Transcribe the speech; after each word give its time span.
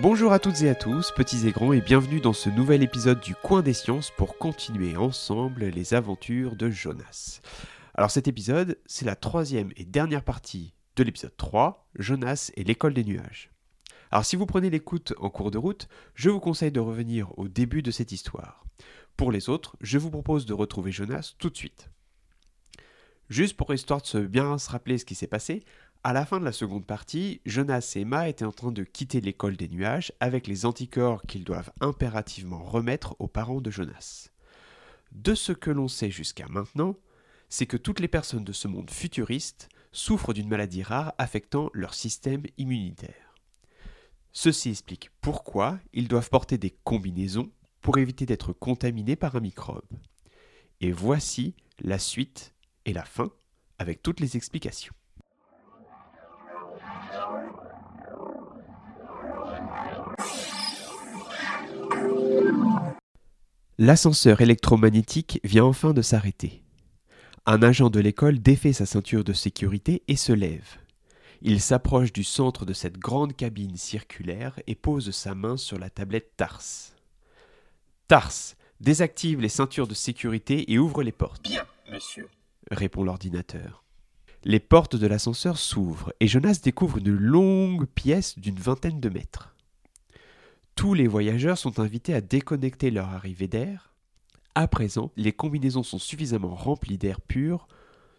Bonjour 0.00 0.32
à 0.32 0.40
toutes 0.40 0.60
et 0.62 0.68
à 0.68 0.74
tous, 0.74 1.12
petits 1.12 1.46
et 1.46 1.52
grands, 1.52 1.72
et 1.72 1.80
bienvenue 1.80 2.20
dans 2.20 2.32
ce 2.32 2.50
nouvel 2.50 2.82
épisode 2.82 3.20
du 3.20 3.36
Coin 3.36 3.62
des 3.62 3.72
Sciences 3.72 4.10
pour 4.10 4.38
continuer 4.38 4.96
ensemble 4.96 5.66
les 5.66 5.94
aventures 5.94 6.56
de 6.56 6.68
Jonas. 6.68 7.40
Alors 7.94 8.10
cet 8.10 8.26
épisode, 8.26 8.76
c'est 8.86 9.04
la 9.04 9.14
troisième 9.14 9.70
et 9.76 9.84
dernière 9.84 10.24
partie 10.24 10.74
de 10.96 11.04
l'épisode 11.04 11.36
3, 11.36 11.88
Jonas 11.94 12.50
et 12.56 12.64
l'école 12.64 12.92
des 12.92 13.04
nuages. 13.04 13.52
Alors 14.10 14.24
si 14.24 14.34
vous 14.34 14.46
prenez 14.46 14.68
l'écoute 14.68 15.14
en 15.20 15.30
cours 15.30 15.52
de 15.52 15.58
route, 15.58 15.86
je 16.16 16.28
vous 16.28 16.40
conseille 16.40 16.72
de 16.72 16.80
revenir 16.80 17.30
au 17.38 17.46
début 17.46 17.82
de 17.82 17.92
cette 17.92 18.10
histoire. 18.10 18.64
Pour 19.16 19.30
les 19.30 19.48
autres, 19.48 19.76
je 19.80 19.98
vous 19.98 20.10
propose 20.10 20.44
de 20.44 20.54
retrouver 20.54 20.90
Jonas 20.90 21.34
tout 21.38 21.50
de 21.50 21.56
suite. 21.56 21.88
Juste 23.28 23.56
pour 23.56 23.72
histoire 23.72 24.02
de 24.02 24.06
se 24.06 24.18
bien 24.18 24.58
se 24.58 24.70
rappeler 24.70 24.98
ce 24.98 25.04
qui 25.04 25.14
s'est 25.14 25.28
passé, 25.28 25.64
à 26.04 26.12
la 26.12 26.26
fin 26.26 26.38
de 26.38 26.44
la 26.44 26.52
seconde 26.52 26.84
partie, 26.84 27.40
Jonas 27.46 27.94
et 27.96 28.02
Emma 28.02 28.28
étaient 28.28 28.44
en 28.44 28.52
train 28.52 28.72
de 28.72 28.84
quitter 28.84 29.22
l'école 29.22 29.56
des 29.56 29.68
nuages 29.68 30.12
avec 30.20 30.46
les 30.46 30.66
anticorps 30.66 31.22
qu'ils 31.22 31.44
doivent 31.44 31.72
impérativement 31.80 32.62
remettre 32.62 33.16
aux 33.20 33.26
parents 33.26 33.62
de 33.62 33.70
Jonas. 33.70 34.28
De 35.12 35.34
ce 35.34 35.52
que 35.52 35.70
l'on 35.70 35.88
sait 35.88 36.10
jusqu'à 36.10 36.46
maintenant, 36.48 36.96
c'est 37.48 37.64
que 37.64 37.78
toutes 37.78 38.00
les 38.00 38.08
personnes 38.08 38.44
de 38.44 38.52
ce 38.52 38.68
monde 38.68 38.90
futuriste 38.90 39.70
souffrent 39.92 40.34
d'une 40.34 40.48
maladie 40.48 40.82
rare 40.82 41.14
affectant 41.16 41.70
leur 41.72 41.94
système 41.94 42.42
immunitaire. 42.58 43.34
Ceci 44.32 44.70
explique 44.70 45.10
pourquoi 45.22 45.78
ils 45.94 46.08
doivent 46.08 46.28
porter 46.28 46.58
des 46.58 46.76
combinaisons 46.84 47.50
pour 47.80 47.96
éviter 47.96 48.26
d'être 48.26 48.52
contaminés 48.52 49.16
par 49.16 49.36
un 49.36 49.40
microbe. 49.40 49.88
Et 50.82 50.92
voici 50.92 51.54
la 51.80 51.98
suite 51.98 52.52
et 52.84 52.92
la 52.92 53.04
fin 53.06 53.30
avec 53.78 54.02
toutes 54.02 54.20
les 54.20 54.36
explications. 54.36 54.92
L'ascenseur 63.78 64.40
électromagnétique 64.40 65.40
vient 65.42 65.64
enfin 65.64 65.92
de 65.92 66.02
s'arrêter. 66.02 66.62
Un 67.44 67.60
agent 67.60 67.90
de 67.90 67.98
l'école 67.98 68.38
défait 68.38 68.72
sa 68.72 68.86
ceinture 68.86 69.24
de 69.24 69.32
sécurité 69.32 70.04
et 70.06 70.14
se 70.14 70.32
lève. 70.32 70.78
Il 71.42 71.60
s'approche 71.60 72.12
du 72.12 72.22
centre 72.22 72.64
de 72.66 72.72
cette 72.72 72.98
grande 72.98 73.34
cabine 73.34 73.76
circulaire 73.76 74.60
et 74.68 74.76
pose 74.76 75.10
sa 75.10 75.34
main 75.34 75.56
sur 75.56 75.76
la 75.76 75.90
tablette 75.90 76.36
TARS. 76.36 76.92
TARS, 78.06 78.54
désactive 78.78 79.40
les 79.40 79.48
ceintures 79.48 79.88
de 79.88 79.94
sécurité 79.94 80.72
et 80.72 80.78
ouvre 80.78 81.02
les 81.02 81.10
portes. 81.10 81.42
Bien, 81.42 81.64
monsieur, 81.90 82.28
répond 82.70 83.02
l'ordinateur. 83.02 83.82
Les 84.44 84.60
portes 84.60 84.94
de 84.94 85.08
l'ascenseur 85.08 85.58
s'ouvrent 85.58 86.14
et 86.20 86.28
Jonas 86.28 86.60
découvre 86.62 86.98
une 86.98 87.10
longue 87.10 87.86
pièce 87.86 88.38
d'une 88.38 88.60
vingtaine 88.60 89.00
de 89.00 89.08
mètres. 89.08 89.53
Tous 90.74 90.94
les 90.94 91.06
voyageurs 91.06 91.58
sont 91.58 91.80
invités 91.80 92.14
à 92.14 92.20
déconnecter 92.20 92.90
leur 92.90 93.08
arrivée 93.08 93.48
d'air. 93.48 93.94
À 94.54 94.68
présent, 94.68 95.12
les 95.16 95.32
combinaisons 95.32 95.82
sont 95.82 95.98
suffisamment 95.98 96.54
remplies 96.54 96.98
d'air 96.98 97.20
pur, 97.20 97.68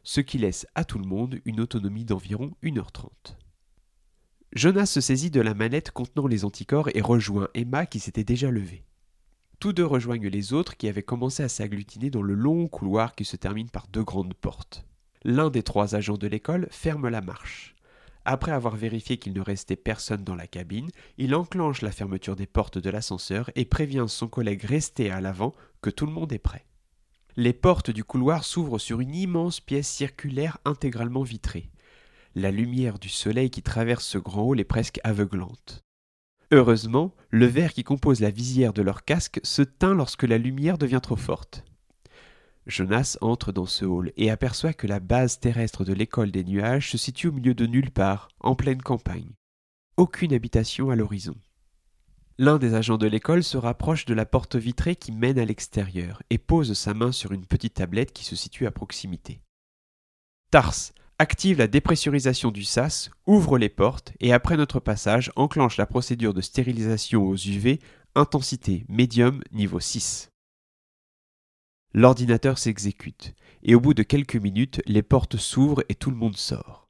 ce 0.04 0.22
qui 0.22 0.38
laisse 0.38 0.66
à 0.76 0.86
tout 0.86 1.00
le 1.00 1.06
monde 1.06 1.40
une 1.46 1.60
autonomie 1.60 2.06
d'environ 2.06 2.52
1h30. 2.64 3.10
Jonas 4.54 4.86
se 4.86 5.02
saisit 5.02 5.32
de 5.32 5.42
la 5.42 5.54
manette 5.54 5.92
contenant 5.92 6.28
les 6.28 6.46
anticorps 6.46 6.90
et 6.94 7.02
rejoint 7.02 7.50
Emma 7.54 7.86
qui 7.86 8.00
s'était 8.00 8.24
déjà 8.24 8.50
levée. 8.50 8.86
Tous 9.60 9.74
deux 9.74 9.86
rejoignent 9.86 10.30
les 10.30 10.54
autres 10.54 10.78
qui 10.78 10.88
avaient 10.88 11.04
commencé 11.04 11.44
à 11.44 11.50
s'agglutiner 11.50 12.10
dans 12.10 12.22
le 12.22 12.36
long 12.36 12.68
couloir 12.68 13.16
qui 13.16 13.26
se 13.26 13.36
termine 13.36 13.70
par 13.70 13.88
deux 13.88 14.04
grandes 14.04 14.34
portes. 14.34 14.86
L'un 15.24 15.50
des 15.50 15.64
trois 15.64 15.96
agents 15.96 16.18
de 16.18 16.28
l'école 16.28 16.68
ferme 16.72 17.10
la 17.10 17.22
marche. 17.22 17.75
Après 18.26 18.52
avoir 18.52 18.76
vérifié 18.76 19.18
qu'il 19.18 19.34
ne 19.34 19.42
restait 19.42 19.76
personne 19.76 20.24
dans 20.24 20.36
la 20.36 20.48
cabine, 20.48 20.90
il 21.20 21.36
enclenche 21.36 21.84
la 21.84 21.92
fermeture 21.92 22.36
des 22.36 22.48
portes 22.48 22.80
de 22.80 22.90
l'ascenseur 22.90 23.52
et 23.56 23.66
prévient 23.66 24.06
son 24.08 24.28
collègue 24.28 24.64
resté 24.64 25.12
à 25.12 25.22
l'avant 25.22 25.54
que 25.82 25.92
tout 25.92 26.08
le 26.08 26.12
monde 26.12 26.34
est 26.34 26.40
prêt. 26.40 26.66
Les 27.38 27.54
portes 27.54 27.92
du 27.92 28.04
couloir 28.04 28.44
s'ouvrent 28.44 28.80
sur 28.80 29.00
une 29.00 29.14
immense 29.14 29.60
pièce 29.60 29.88
circulaire 29.88 30.58
intégralement 30.66 31.22
vitrée. 31.22 31.70
La 32.34 32.50
lumière 32.50 32.98
du 32.98 33.10
soleil 33.10 33.52
qui 33.52 33.62
traverse 33.62 34.06
ce 34.06 34.18
grand 34.18 34.44
hall 34.44 34.60
est 34.60 34.66
presque 34.66 35.00
aveuglante. 35.04 35.84
Heureusement, 36.52 37.14
le 37.30 37.46
verre 37.46 37.74
qui 37.74 37.84
compose 37.84 38.22
la 38.22 38.32
visière 38.32 38.74
de 38.74 38.82
leur 38.82 39.04
casque 39.04 39.40
se 39.44 39.62
teint 39.62 39.94
lorsque 39.94 40.24
la 40.24 40.38
lumière 40.38 40.78
devient 40.78 41.00
trop 41.02 41.16
forte. 41.16 41.64
Jonas 42.68 43.18
entre 43.22 43.52
dans 43.52 43.66
ce 43.66 43.86
hall 43.86 44.12
et 44.18 44.32
aperçoit 44.32 44.74
que 44.74 44.88
la 44.88 45.00
base 45.00 45.40
terrestre 45.40 45.86
de 45.86 45.94
l'école 45.94 46.32
des 46.32 46.44
nuages 46.44 46.92
se 46.92 46.98
situe 46.98 47.28
au 47.28 47.32
milieu 47.32 47.54
de 47.54 47.66
nulle 47.66 47.92
part, 47.92 48.30
en 48.40 48.56
pleine 48.56 48.82
campagne. 48.82 49.34
Aucune 49.98 50.34
habitation 50.34 50.90
à 50.90 50.96
l'horizon. 50.96 51.36
L'un 52.38 52.58
des 52.58 52.74
agents 52.74 52.98
de 52.98 53.08
l'école 53.08 53.44
se 53.44 53.58
rapproche 53.58 54.06
de 54.06 54.14
la 54.14 54.26
porte 54.26 54.56
vitrée 54.56 54.96
qui 54.96 55.12
mène 55.12 55.40
à 55.40 55.46
l'extérieur 55.46 56.22
et 56.30 56.38
pose 56.38 56.74
sa 56.74 56.94
main 56.94 57.12
sur 57.12 57.32
une 57.32 57.46
petite 57.46 57.76
tablette 57.76 58.12
qui 58.12 58.26
se 58.26 58.36
situe 58.36 58.66
à 58.66 58.72
proximité. 58.72 59.42
Tars 60.52 60.92
active 61.18 61.60
la 61.60 61.68
dépressurisation 61.68 62.52
du 62.52 62.66
sas, 62.66 63.10
ouvre 63.26 63.58
les 63.58 63.70
portes 63.70 64.12
et 64.20 64.34
après 64.34 64.58
notre 64.58 64.82
passage 64.82 65.32
enclenche 65.38 65.78
la 65.78 65.86
procédure 65.86 66.34
de 66.34 66.42
stérilisation 66.42 67.24
aux 67.24 67.38
UV 67.38 67.80
intensité 68.16 68.86
médium 68.90 69.42
niveau 69.54 69.80
6. 69.80 70.30
L'ordinateur 71.98 72.58
s'exécute, 72.58 73.34
et 73.64 73.74
au 73.74 73.80
bout 73.80 73.94
de 73.94 74.04
quelques 74.04 74.36
minutes, 74.36 74.82
les 74.86 75.02
portes 75.02 75.38
s'ouvrent 75.38 75.86
et 75.88 75.96
tout 75.96 76.12
le 76.12 76.18
monde 76.18 76.36
sort. 76.36 76.90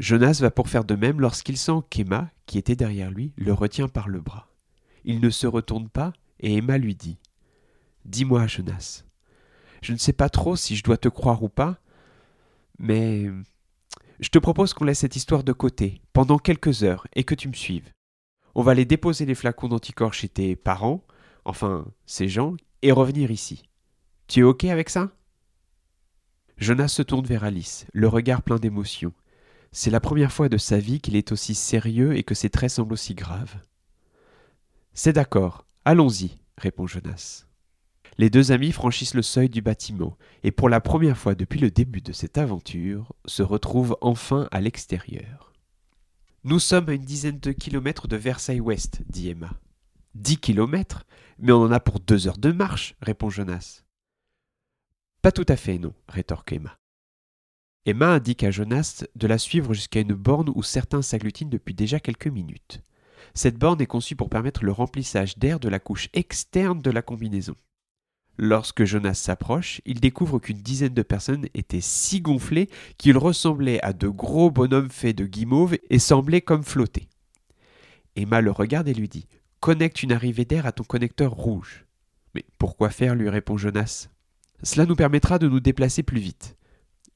Jonas 0.00 0.38
va 0.40 0.50
pour 0.50 0.70
faire 0.70 0.86
de 0.86 0.94
même 0.94 1.20
lorsqu'il 1.20 1.58
sent 1.58 1.82
qu'Emma, 1.90 2.30
qui 2.46 2.56
était 2.56 2.76
derrière 2.76 3.10
lui, 3.10 3.34
le 3.36 3.52
retient 3.52 3.88
par 3.88 4.08
le 4.08 4.22
bras. 4.22 4.48
Il 5.04 5.20
ne 5.20 5.28
se 5.28 5.46
retourne 5.46 5.90
pas, 5.90 6.14
et 6.40 6.56
Emma 6.56 6.78
lui 6.78 6.94
dit 6.94 7.18
Dis-moi, 8.06 8.46
Jonas, 8.46 9.04
je 9.82 9.92
ne 9.92 9.98
sais 9.98 10.14
pas 10.14 10.30
trop 10.30 10.56
si 10.56 10.76
je 10.76 10.82
dois 10.82 10.96
te 10.96 11.08
croire 11.08 11.42
ou 11.42 11.50
pas, 11.50 11.78
mais 12.78 13.26
je 14.18 14.30
te 14.30 14.38
propose 14.38 14.72
qu'on 14.72 14.86
laisse 14.86 15.00
cette 15.00 15.16
histoire 15.16 15.44
de 15.44 15.52
côté 15.52 16.00
pendant 16.14 16.38
quelques 16.38 16.84
heures 16.84 17.06
et 17.14 17.24
que 17.24 17.34
tu 17.34 17.48
me 17.48 17.54
suives. 17.54 17.92
On 18.54 18.62
va 18.62 18.72
aller 18.72 18.86
déposer 18.86 19.26
les 19.26 19.34
flacons 19.34 19.68
d'anticorps 19.68 20.14
chez 20.14 20.30
tes 20.30 20.56
parents, 20.56 21.04
enfin 21.44 21.84
ces 22.06 22.28
gens, 22.28 22.56
et 22.80 22.92
revenir 22.92 23.30
ici. 23.30 23.68
Tu 24.28 24.40
es 24.40 24.42
OK 24.42 24.64
avec 24.64 24.90
ça? 24.90 25.12
Jonas 26.58 26.88
se 26.88 27.02
tourne 27.02 27.26
vers 27.26 27.44
Alice, 27.44 27.86
le 27.92 28.08
regard 28.08 28.42
plein 28.42 28.56
d'émotion. 28.56 29.12
C'est 29.72 29.90
la 29.90 30.00
première 30.00 30.32
fois 30.32 30.48
de 30.48 30.56
sa 30.56 30.78
vie 30.78 31.00
qu'il 31.00 31.16
est 31.16 31.32
aussi 31.32 31.54
sérieux 31.54 32.16
et 32.16 32.22
que 32.22 32.34
ses 32.34 32.50
traits 32.50 32.70
semblent 32.70 32.94
aussi 32.94 33.14
graves. 33.14 33.56
C'est 34.94 35.12
d'accord, 35.12 35.66
allons-y, 35.84 36.38
répond 36.56 36.86
Jonas. 36.86 37.44
Les 38.18 38.30
deux 38.30 38.50
amis 38.50 38.72
franchissent 38.72 39.14
le 39.14 39.22
seuil 39.22 39.50
du 39.50 39.60
bâtiment 39.60 40.16
et 40.42 40.50
pour 40.50 40.70
la 40.70 40.80
première 40.80 41.18
fois 41.18 41.34
depuis 41.34 41.60
le 41.60 41.70
début 41.70 42.00
de 42.00 42.12
cette 42.12 42.38
aventure 42.38 43.12
se 43.26 43.42
retrouvent 43.42 43.98
enfin 44.00 44.48
à 44.50 44.60
l'extérieur. 44.60 45.52
Nous 46.42 46.58
sommes 46.58 46.88
à 46.88 46.94
une 46.94 47.04
dizaine 47.04 47.38
de 47.38 47.52
kilomètres 47.52 48.08
de 48.08 48.16
Versailles-Ouest, 48.16 49.02
dit 49.08 49.28
Emma. 49.28 49.50
Dix 50.14 50.38
kilomètres? 50.38 51.04
Mais 51.38 51.52
on 51.52 51.62
en 51.62 51.72
a 51.72 51.80
pour 51.80 52.00
deux 52.00 52.26
heures 52.26 52.38
de 52.38 52.52
marche, 52.52 52.94
répond 53.02 53.28
Jonas. 53.28 53.82
Pas 55.26 55.32
tout 55.32 55.46
à 55.48 55.56
fait, 55.56 55.78
non, 55.78 55.92
rétorque 56.08 56.52
Emma. 56.52 56.78
Emma 57.84 58.10
indique 58.10 58.44
à 58.44 58.52
Jonas 58.52 59.02
de 59.16 59.26
la 59.26 59.38
suivre 59.38 59.74
jusqu'à 59.74 59.98
une 59.98 60.14
borne 60.14 60.52
où 60.54 60.62
certains 60.62 61.02
s'agglutinent 61.02 61.50
depuis 61.50 61.74
déjà 61.74 61.98
quelques 61.98 62.28
minutes. 62.28 62.80
Cette 63.34 63.58
borne 63.58 63.80
est 63.80 63.86
conçue 63.86 64.14
pour 64.14 64.30
permettre 64.30 64.64
le 64.64 64.70
remplissage 64.70 65.36
d'air 65.36 65.58
de 65.58 65.68
la 65.68 65.80
couche 65.80 66.10
externe 66.12 66.80
de 66.80 66.92
la 66.92 67.02
combinaison. 67.02 67.56
Lorsque 68.38 68.84
Jonas 68.84 69.14
s'approche, 69.14 69.80
il 69.84 69.98
découvre 69.98 70.38
qu'une 70.38 70.62
dizaine 70.62 70.94
de 70.94 71.02
personnes 71.02 71.48
étaient 71.54 71.80
si 71.80 72.20
gonflées 72.20 72.70
qu'ils 72.96 73.18
ressemblaient 73.18 73.82
à 73.82 73.92
de 73.92 74.06
gros 74.06 74.52
bonhommes 74.52 74.90
faits 74.90 75.16
de 75.16 75.26
guimauve 75.26 75.76
et 75.90 75.98
semblaient 75.98 76.40
comme 76.40 76.62
flotter. 76.62 77.08
Emma 78.14 78.40
le 78.40 78.52
regarde 78.52 78.86
et 78.86 78.94
lui 78.94 79.08
dit 79.08 79.26
Connecte 79.58 80.04
une 80.04 80.12
arrivée 80.12 80.44
d'air 80.44 80.66
à 80.66 80.70
ton 80.70 80.84
connecteur 80.84 81.32
rouge. 81.32 81.84
Mais 82.32 82.44
pourquoi 82.58 82.90
faire? 82.90 83.16
lui 83.16 83.28
répond 83.28 83.56
Jonas. 83.56 84.08
Cela 84.62 84.86
nous 84.86 84.96
permettra 84.96 85.38
de 85.38 85.48
nous 85.48 85.60
déplacer 85.60 86.02
plus 86.02 86.20
vite. 86.20 86.56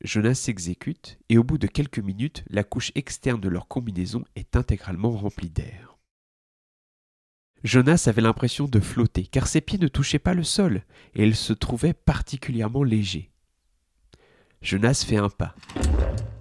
Jonas 0.03 0.35
s'exécute 0.35 1.19
et 1.29 1.37
au 1.37 1.45
bout 1.45 1.59
de 1.59 1.67
quelques 1.67 1.99
minutes, 1.99 2.45
la 2.49 2.65
couche 2.65 2.93
externe 2.95 3.41
de 3.41 3.49
leur 3.49 3.69
combinaison 3.69 4.25
est 4.35 4.57
intégralement 4.57 5.11
remplie 5.11 5.51
d'air. 5.51 5.99
Jonas 7.63 8.05
avait 8.07 8.23
l'impression 8.23 8.67
de 8.67 8.81
flotter 8.81 9.27
car 9.27 9.47
ses 9.47 9.61
pieds 9.61 9.79
ne 9.79 9.89
touchaient 9.89 10.19
pas 10.19 10.33
le 10.33 10.45
sol 10.45 10.85
et 11.15 11.25
il 11.25 11.37
se 11.37 11.53
trouvait 11.53 11.93
particulièrement 11.93 12.83
léger. 12.83 13.31
Jonas 14.63 15.05
fait 15.07 15.17
un 15.17 15.29
pas. 15.29 15.55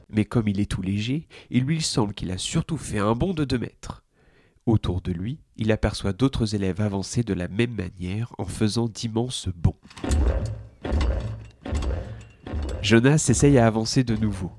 Mais 0.09 0.25
comme 0.25 0.47
il 0.47 0.59
est 0.59 0.71
tout 0.71 0.81
léger, 0.81 1.27
il 1.49 1.63
lui 1.63 1.81
semble 1.81 2.13
qu'il 2.13 2.31
a 2.31 2.37
surtout 2.37 2.77
fait 2.77 2.99
un 2.99 3.13
bond 3.15 3.33
de 3.33 3.43
deux 3.43 3.59
mètres. 3.59 4.03
Autour 4.65 5.01
de 5.01 5.11
lui, 5.11 5.39
il 5.57 5.71
aperçoit 5.71 6.13
d'autres 6.13 6.55
élèves 6.55 6.81
avancer 6.81 7.23
de 7.23 7.33
la 7.33 7.47
même 7.47 7.73
manière 7.73 8.33
en 8.37 8.45
faisant 8.45 8.87
d'immenses 8.87 9.49
bonds. 9.55 9.79
Jonas 12.81 13.25
essaye 13.29 13.57
à 13.57 13.67
avancer 13.67 14.03
de 14.03 14.15
nouveau. 14.15 14.51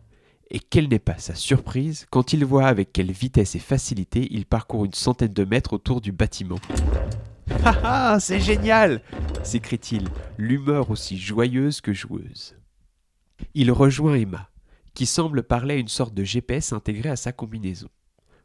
Et 0.50 0.58
quelle 0.58 0.88
n'est 0.88 0.99
pas 0.99 1.19
sa 1.19 1.34
surprise 1.34 2.06
quand 2.11 2.32
il 2.32 2.44
voit 2.44 2.67
avec 2.67 2.93
quelle 2.93 3.12
vitesse 3.12 3.55
et 3.55 3.61
facilité 3.61 4.26
il 4.31 4.46
parcourt 4.46 4.84
une 4.84 4.94
centaine 4.94 5.32
de 5.32 5.44
mètres 5.44 5.72
autour 5.72 6.00
du 6.00 6.12
bâtiment. 6.12 6.61
Ah 7.64 7.76
ah, 7.82 8.20
c'est 8.20 8.38
génial 8.38 9.02
s'écrie-t-il, 9.43 10.08
l'humeur 10.38 10.90
aussi 10.90 11.19
joyeuse 11.19 11.81
que 11.81 11.93
joueuse. 11.93 12.56
Il 13.55 13.73
rejoint 13.73 14.14
Emma, 14.14 14.50
qui 14.94 15.06
semble 15.06 15.43
parler 15.43 15.75
à 15.75 15.78
une 15.78 15.88
sorte 15.88 16.14
de 16.14 16.25
GPS 16.25 16.73
intégré 16.73 17.08
à 17.08 17.16
sa 17.16 17.32
combinaison. 17.32 17.88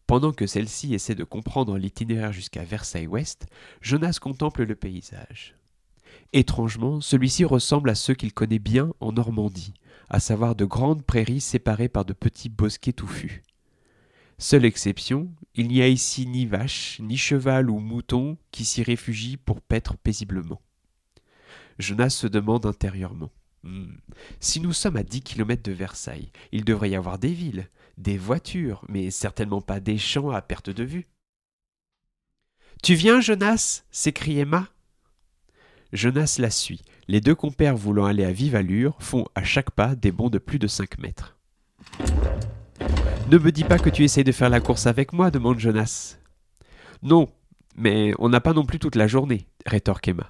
Pendant 0.08 0.32
que 0.32 0.48
celle-ci 0.48 0.94
essaie 0.94 1.16
de 1.16 1.24
comprendre 1.24 1.78
l'itinéraire 1.78 2.32
jusqu'à 2.32 2.64
Versailles-Ouest, 2.64 3.48
Jonas 3.82 4.20
contemple 4.22 4.64
le 4.64 4.76
paysage. 4.76 5.56
Étrangement, 6.34 7.02
celui-ci 7.02 7.46
ressemble 7.46 7.90
à 7.90 7.96
ceux 7.96 8.14
qu'il 8.14 8.34
connaît 8.34 8.60
bien 8.60 8.92
en 9.00 9.12
Normandie, 9.12 9.74
à 10.10 10.20
savoir 10.20 10.56
de 10.56 10.66
grandes 10.66 11.04
prairies 11.04 11.42
séparées 11.42 11.90
par 11.90 12.06
de 12.06 12.14
petits 12.14 12.50
bosquets 12.50 12.94
touffus. 12.94 13.44
Seule 14.38 14.66
exception, 14.66 15.32
il 15.56 15.70
n'y 15.70 15.82
a 15.82 15.88
ici 15.88 16.28
ni 16.28 16.46
vache, 16.46 17.00
ni 17.00 17.16
cheval 17.16 17.70
ou 17.70 17.80
mouton 17.80 18.38
qui 18.52 18.66
s'y 18.66 18.84
réfugie 18.84 19.38
pour 19.38 19.62
paître 19.62 19.96
paisiblement. 19.98 20.62
Jonas 21.80 22.10
se 22.10 22.28
demande 22.28 22.66
intérieurement. 22.66 23.32
Hmm, 23.64 23.96
si 24.40 24.60
nous 24.60 24.74
sommes 24.74 24.98
à 24.98 25.04
dix 25.04 25.22
kilomètres 25.22 25.64
de 25.64 25.72
Versailles, 25.72 26.32
il 26.52 26.66
devrait 26.66 26.92
y 26.92 26.96
avoir 26.96 27.18
des 27.18 27.34
villes, 27.34 27.70
des 27.98 28.18
voitures, 28.18 28.84
mais 28.90 29.10
certainement 29.10 29.62
pas 29.62 29.80
des 29.80 29.98
champs 29.98 30.30
à 30.32 30.42
perte 30.42 30.70
de 30.70 30.84
vue. 30.84 31.08
Tu 32.84 32.94
viens, 32.94 33.22
Jonas? 33.22 33.84
s'écrie 33.90 34.40
Emma. 34.40 34.68
Jonas 35.94 36.38
la 36.40 36.50
suit. 36.50 36.82
Les 37.08 37.22
deux 37.22 37.36
compères 37.36 37.76
voulant 37.76 38.06
aller 38.06 38.26
à 38.26 38.32
vive 38.32 38.56
allure 38.56 38.96
font 39.00 39.26
à 39.36 39.44
chaque 39.44 39.72
pas 39.72 39.96
des 39.96 40.12
bonds 40.12 40.30
de 40.30 40.40
plus 40.40 40.60
de 40.60 40.68
cinq 40.68 40.98
mètres. 40.98 41.38
Ne 43.30 43.38
me 43.38 43.52
dis 43.52 43.64
pas 43.64 43.80
que 43.80 43.90
tu 43.90 44.04
essayes 44.04 44.24
de 44.24 44.32
faire 44.32 44.50
la 44.50 44.60
course 44.60 44.88
avec 44.88 45.14
moi, 45.14 45.32
demande 45.32 45.60
Jonas. 45.60 46.18
Non, 47.02 47.30
mais 47.76 48.14
on 48.20 48.30
n'a 48.30 48.42
pas 48.42 48.54
non 48.54 48.66
plus 48.66 48.80
toute 48.80 48.96
la 48.96 49.08
journée, 49.08 49.48
rétorque 49.66 50.08
Emma. 50.08 50.30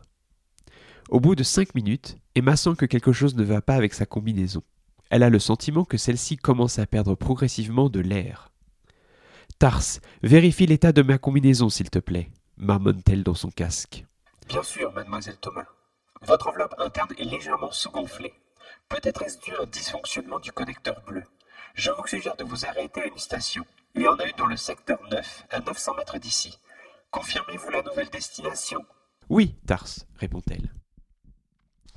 Au 1.10 1.20
bout 1.20 1.36
de 1.36 1.44
cinq 1.44 1.76
minutes, 1.76 2.18
Emma 2.36 2.56
sent 2.56 2.76
que 2.78 2.86
quelque 2.86 3.12
chose 3.12 3.36
ne 3.36 3.44
va 3.44 3.62
pas 3.62 3.76
avec 3.76 3.94
sa 3.94 4.06
combinaison. 4.06 4.64
Elle 5.10 5.24
a 5.24 5.30
le 5.30 5.40
sentiment 5.40 5.86
que 5.86 5.98
celle-ci 5.98 6.38
commence 6.38 6.80
à 6.80 6.88
perdre 6.88 7.16
progressivement 7.16 7.90
de 7.90 8.00
l'air. 8.00 8.52
Tars, 9.60 10.00
vérifie 10.24 10.66
l'état 10.66 10.92
de 10.92 11.02
ma 11.02 11.18
combinaison, 11.18 11.70
s'il 11.70 11.90
te 11.90 12.00
plaît, 12.00 12.30
marmonne-t-elle 12.58 13.24
dans 13.24 13.36
son 13.36 13.52
casque. 13.52 14.06
Bien 14.48 14.64
sûr, 14.64 14.92
mademoiselle 14.94 15.38
Thomas. 15.38 15.66
Votre 16.22 16.50
enveloppe 16.50 16.76
interne 16.78 17.10
est 17.18 17.24
légèrement 17.24 17.72
sous-gonflée. 17.72 18.34
Peut-être 18.90 19.24
est-ce 19.24 19.40
dû 19.40 19.52
à 19.56 19.62
un 19.62 19.66
dysfonctionnement 19.66 20.40
du 20.40 20.52
connecteur 20.52 21.02
bleu. 21.06 21.24
Je 21.74 21.92
vous 21.92 22.08
suggère 22.08 22.36
de 22.38 22.44
vous 22.44 22.66
arrêter 22.66 23.02
à 23.02 23.08
une 23.08 23.18
station. 23.18 23.66
Il 23.96 24.04
y 24.04 24.08
en 24.08 24.16
a 24.16 24.26
une 24.26 24.36
dans 24.38 24.46
le 24.46 24.58
secteur 24.58 25.00
9, 25.12 25.48
à 25.50 25.60
900 25.60 25.96
mètres 25.96 26.20
d'ici. 26.20 26.60
Confirmez-vous 27.12 27.70
la 27.70 27.82
nouvelle 27.82 28.10
destination? 28.10 28.86
Oui, 29.30 29.56
Tars, 29.66 29.88
répond-elle. 30.18 30.72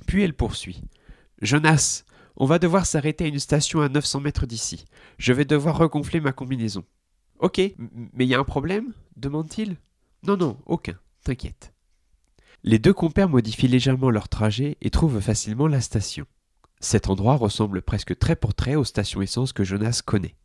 Puis 0.07 0.23
elle 0.23 0.33
poursuit. 0.33 0.81
Jonas, 1.41 2.03
on 2.35 2.45
va 2.45 2.57
devoir 2.57 2.85
s'arrêter 2.85 3.25
à 3.25 3.27
une 3.27 3.39
station 3.39 3.81
à 3.81 3.89
900 3.89 4.21
mètres 4.21 4.45
d'ici. 4.45 4.85
Je 5.17 5.33
vais 5.33 5.45
devoir 5.45 5.77
regonfler 5.77 6.19
ma 6.19 6.31
combinaison. 6.31 6.83
Ok, 7.39 7.59
mais 7.77 8.25
il 8.25 8.29
y 8.29 8.35
a 8.35 8.39
un 8.39 8.43
problème? 8.43 8.93
demande-t-il. 9.15 9.77
Non, 10.23 10.35
non, 10.35 10.57
aucun, 10.65 10.97
t'inquiète. 11.23 11.73
Les 12.63 12.79
deux 12.79 12.93
compères 12.93 13.29
modifient 13.29 13.69
légèrement 13.69 14.09
leur 14.09 14.27
trajet 14.27 14.77
et 14.81 14.89
trouvent 14.89 15.21
facilement 15.21 15.67
la 15.67 15.79
station. 15.79 16.25
Cet 16.81 17.09
endroit 17.09 17.35
ressemble 17.35 17.81
presque 17.81 18.17
trait 18.17 18.35
pour 18.35 18.53
trait 18.53 18.75
aux 18.75 18.83
stations 18.83 19.21
essence 19.21 19.53
que 19.53 19.63
Jonas 19.63 20.01
connaît. 20.05 20.35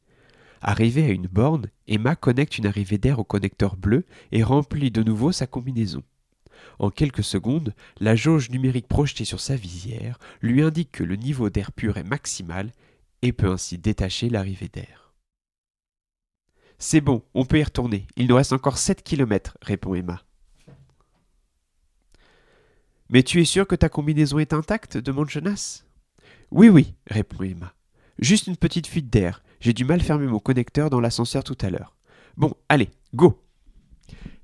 Arrivé 0.60 1.04
à 1.04 1.10
une 1.10 1.26
borne, 1.26 1.70
Emma 1.86 2.16
connecte 2.16 2.56
une 2.56 2.66
arrivée 2.66 2.98
d'air 2.98 3.18
au 3.18 3.24
connecteur 3.24 3.76
bleu 3.76 4.06
et 4.32 4.42
remplit 4.42 4.90
de 4.90 5.02
nouveau 5.02 5.32
sa 5.32 5.46
combinaison. 5.46 6.02
En 6.78 6.90
quelques 6.90 7.24
secondes, 7.24 7.74
la 7.98 8.16
jauge 8.16 8.50
numérique 8.50 8.88
projetée 8.88 9.24
sur 9.24 9.40
sa 9.40 9.56
visière 9.56 10.18
lui 10.40 10.62
indique 10.62 10.92
que 10.92 11.04
le 11.04 11.16
niveau 11.16 11.50
d'air 11.50 11.72
pur 11.72 11.96
est 11.96 12.04
maximal 12.08 12.70
et 13.22 13.32
peut 13.32 13.50
ainsi 13.50 13.76
détacher 13.76 14.30
l'arrivée 14.30 14.68
d'air. 14.68 15.12
C'est 16.78 17.00
bon, 17.00 17.22
on 17.34 17.44
peut 17.44 17.58
y 17.58 17.64
retourner. 17.64 18.06
Il 18.16 18.26
nous 18.28 18.36
reste 18.36 18.52
encore 18.52 18.78
sept 18.78 19.02
kilomètres, 19.02 19.58
répond 19.62 19.94
Emma. 19.94 20.23
Mais 23.10 23.22
tu 23.22 23.40
es 23.40 23.44
sûr 23.44 23.66
que 23.66 23.74
ta 23.74 23.88
combinaison 23.88 24.38
est 24.38 24.52
intacte 24.52 24.96
demande 24.96 25.28
Jonas. 25.28 25.84
Oui, 26.50 26.68
oui, 26.68 26.94
répond 27.06 27.42
Emma. 27.42 27.74
Juste 28.18 28.46
une 28.46 28.56
petite 28.56 28.86
fuite 28.86 29.10
d'air. 29.10 29.42
J'ai 29.60 29.72
du 29.72 29.84
mal 29.84 30.00
fermer 30.00 30.26
mon 30.26 30.38
connecteur 30.38 30.90
dans 30.90 31.00
l'ascenseur 31.00 31.44
tout 31.44 31.58
à 31.60 31.70
l'heure. 31.70 31.96
Bon, 32.36 32.54
allez, 32.68 32.90
go 33.14 33.42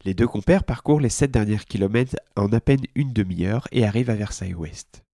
Les 0.04 0.14
deux 0.14 0.26
compères 0.26 0.64
parcourent 0.64 1.00
les 1.00 1.08
sept 1.08 1.30
derniers 1.30 1.58
kilomètres 1.58 2.16
en 2.36 2.52
à 2.52 2.60
peine 2.60 2.84
une 2.94 3.12
demi-heure 3.12 3.68
et 3.72 3.84
arrivent 3.84 4.10
à 4.10 4.14
Versailles-Ouest. 4.14 5.04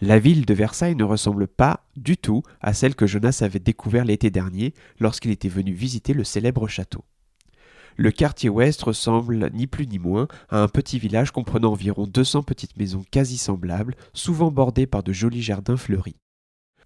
La 0.00 0.18
ville 0.18 0.46
de 0.46 0.54
Versailles 0.54 0.94
ne 0.94 1.04
ressemble 1.04 1.48
pas 1.48 1.84
du 1.96 2.16
tout 2.16 2.42
à 2.60 2.72
celle 2.72 2.94
que 2.94 3.06
Jonas 3.06 3.40
avait 3.42 3.58
découvert 3.58 4.04
l'été 4.04 4.30
dernier 4.30 4.74
lorsqu'il 5.00 5.32
était 5.32 5.48
venu 5.48 5.72
visiter 5.72 6.14
le 6.14 6.24
célèbre 6.24 6.68
château. 6.68 7.04
Le 8.00 8.12
quartier 8.12 8.48
ouest 8.48 8.80
ressemble 8.80 9.50
ni 9.52 9.66
plus 9.66 9.88
ni 9.88 9.98
moins 9.98 10.28
à 10.50 10.62
un 10.62 10.68
petit 10.68 11.00
village 11.00 11.32
comprenant 11.32 11.72
environ 11.72 12.06
200 12.06 12.44
petites 12.44 12.76
maisons 12.76 13.04
quasi 13.10 13.36
semblables, 13.36 13.96
souvent 14.12 14.52
bordées 14.52 14.86
par 14.86 15.02
de 15.02 15.12
jolis 15.12 15.42
jardins 15.42 15.76
fleuris. 15.76 16.14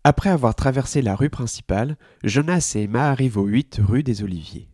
Après 0.05 0.31
avoir 0.31 0.55
traversé 0.55 1.03
la 1.03 1.15
rue 1.15 1.29
principale, 1.29 1.99
Jonas 2.25 2.73
et 2.77 2.85
Emma 2.85 3.11
arrivent 3.11 3.37
aux 3.37 3.45
8 3.45 3.81
rue 3.87 4.03
des 4.03 4.23
Oliviers. 4.23 4.71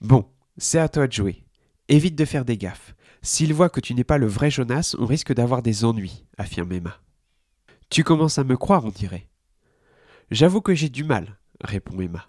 Bon, 0.00 0.24
c'est 0.56 0.78
à 0.78 0.88
toi 0.88 1.08
de 1.08 1.12
jouer. 1.12 1.44
Évite 1.88 2.14
de 2.14 2.24
faire 2.24 2.44
des 2.44 2.56
gaffes. 2.56 2.94
S'il 3.22 3.52
voit 3.52 3.70
que 3.70 3.80
tu 3.80 3.94
n'es 3.94 4.04
pas 4.04 4.18
le 4.18 4.28
vrai 4.28 4.52
Jonas, 4.52 4.94
on 5.00 5.06
risque 5.06 5.34
d'avoir 5.34 5.62
des 5.62 5.84
ennuis, 5.84 6.24
affirme 6.38 6.70
Emma. 6.70 6.96
Tu 7.90 8.04
commences 8.04 8.38
à 8.38 8.44
me 8.44 8.56
croire, 8.56 8.84
on 8.84 8.90
dirait. 8.90 9.28
J'avoue 10.30 10.60
que 10.60 10.76
j'ai 10.76 10.88
du 10.88 11.02
mal, 11.02 11.40
répond 11.60 12.00
Emma. 12.00 12.24